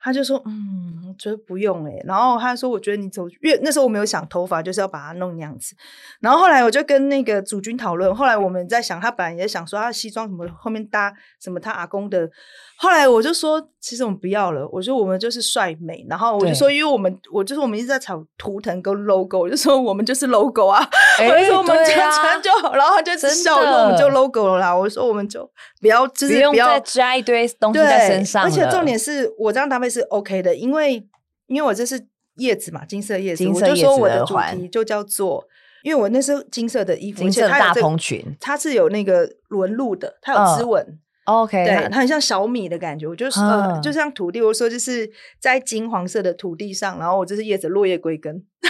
[0.03, 2.01] 他就说，嗯，我觉得不用欸。
[2.05, 5.75] 然后他说，我觉得你走，因为那时候我没有想头发就是要把它弄那样子。
[6.19, 12.29] 然后后来我就跟那个主君讨论，后来我们在想，他本来也想说他西装什么后面搭什么他阿公的。
[12.77, 14.67] 后来我就说，其实我们不要了。
[14.69, 16.03] 我说我们就是帅美。
[16.09, 20.83] 然后我就说，因为我们我就是我们一直在炒图腾跟 logo，我就说我们就是 logo 啊。
[21.19, 22.69] 欸、 我就说我们这样穿就好。
[22.69, 24.75] 啊、然后他就笑，说我们就 logo 了啦。
[24.75, 25.47] 我说我们就
[25.79, 28.43] 不要，就是不要，再加一堆东西在身上。
[28.43, 31.05] 而且重点是我这样搭配是 OK 的，因为
[31.47, 35.45] 因为我这是叶子嘛，金色叶子，子，我就说我的主题就叫做，
[35.83, 40.81] 因为我那时候金色的衣服，金色大蓬裙，它是有那个纹路的，它有织纹。
[40.87, 48.35] 嗯 OK，对，它很像小米的感觉，我就是、嗯、呃，就像土地，我说就是在金黄色的土地上，然后我这是叶子落叶归根，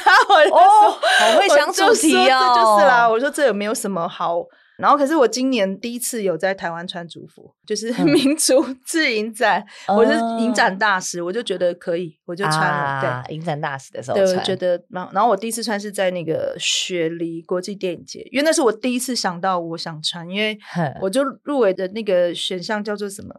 [0.52, 4.46] 哦，好会想主题哦，这就是啦，我说这有没有什么好？
[4.82, 10.14] 然后，可是我今年第一次有在台湾穿族服，就是 民族自影展，嗯、我是
[10.44, 12.68] 影展大使，我就觉得可以，我就穿了。
[12.68, 20.58] 啊、对，影展大使的时候，对，我觉得，然后，然后我第一次穿是在那个雪梨国际电影节，因为那是我第一次想到我想穿，因为
[21.00, 23.36] 我就入围的那个选项叫做什么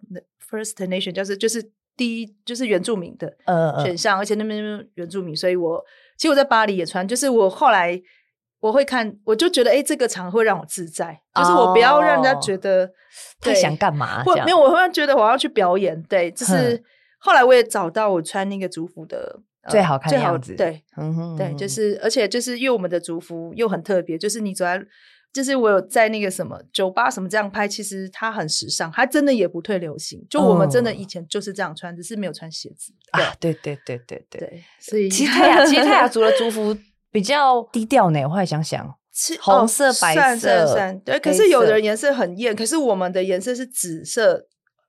[0.49, 3.34] ？First Nation，就是就是第一就是原住民的
[3.84, 5.84] 选项，嗯嗯，而且那边原住民，所以我
[6.16, 8.01] 其实我在巴黎也穿，就是我后来。
[8.62, 12.88] 我会看，我就觉得，哎、欸，这个场会让我自在，就是我不要让人家觉得
[13.40, 16.80] 他、哦、想干嘛，或没有，我会觉得我要去表演，对，就是
[17.18, 24.80] 后来我也找到我穿那个族服的最好看的样子，对，嗯哼，对，就是而且就是因为我们的族服又很特别，就是你走在，
[25.32, 36.78] 就是我有在那个什么酒吧什么这样拍，其实它很时尚，它真的也不退流行，就我们真的以前就是这样穿，只是没有穿鞋子啊，对对对对对，对，所以其实泰雅其实泰雅族的族服。
[37.12, 38.84] 比较低调呢，我后来想想，
[39.40, 41.20] 红色、哦、白色，对。
[41.20, 44.46] 可是有的人颜色很艳，可是我们的颜色是紫色，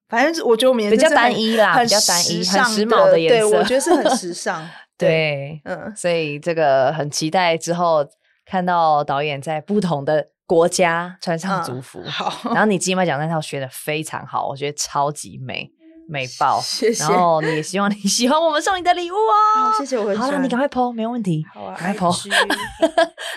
[0.08, 3.50] 反正我觉得我们颜色比较单一啦，比较单一，很时髦的颜色。
[3.50, 4.66] 对，我觉得是很时 尚。
[4.98, 8.06] 对，对，嗯，所以这个很期待之后
[8.46, 12.00] 看到导演在不同的国家穿上族服。
[12.06, 15.70] 嗯、好，然后你 金马奖那套学的非常好，我觉得超级美。
[16.08, 17.04] 美爆， 谢谢。
[17.04, 19.72] 然后你也希望你喜欢我们送你的礼物哦。
[19.78, 20.32] 谢谢，我很喜欢。
[20.32, 21.46] 好了，你赶快 po，没有问题。
[21.54, 22.30] 好啊，赶快 po。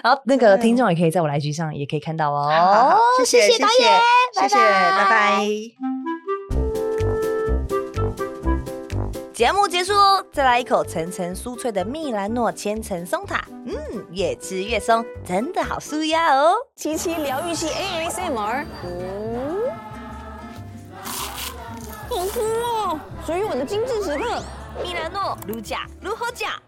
[0.03, 2.51] 然后 那个听众也可以在我来局上也可以看到哦。
[2.51, 4.01] 好好好，谢谢，谢谢导演，
[4.35, 5.47] 谢谢，拜拜。
[9.33, 13.45] 节目结束哦，再来一口层层酥脆的蜜兰诺千层松塔。
[13.67, 13.75] 嗯，
[14.13, 16.55] 越吃越松，真的好酥呀哦。
[16.75, 18.65] 七七疗愈系 ASMR。
[22.17, 22.99] 好酷哦！
[23.27, 24.43] 属于我的精致时刻，
[24.83, 26.59] 米兰诺，如假如何假？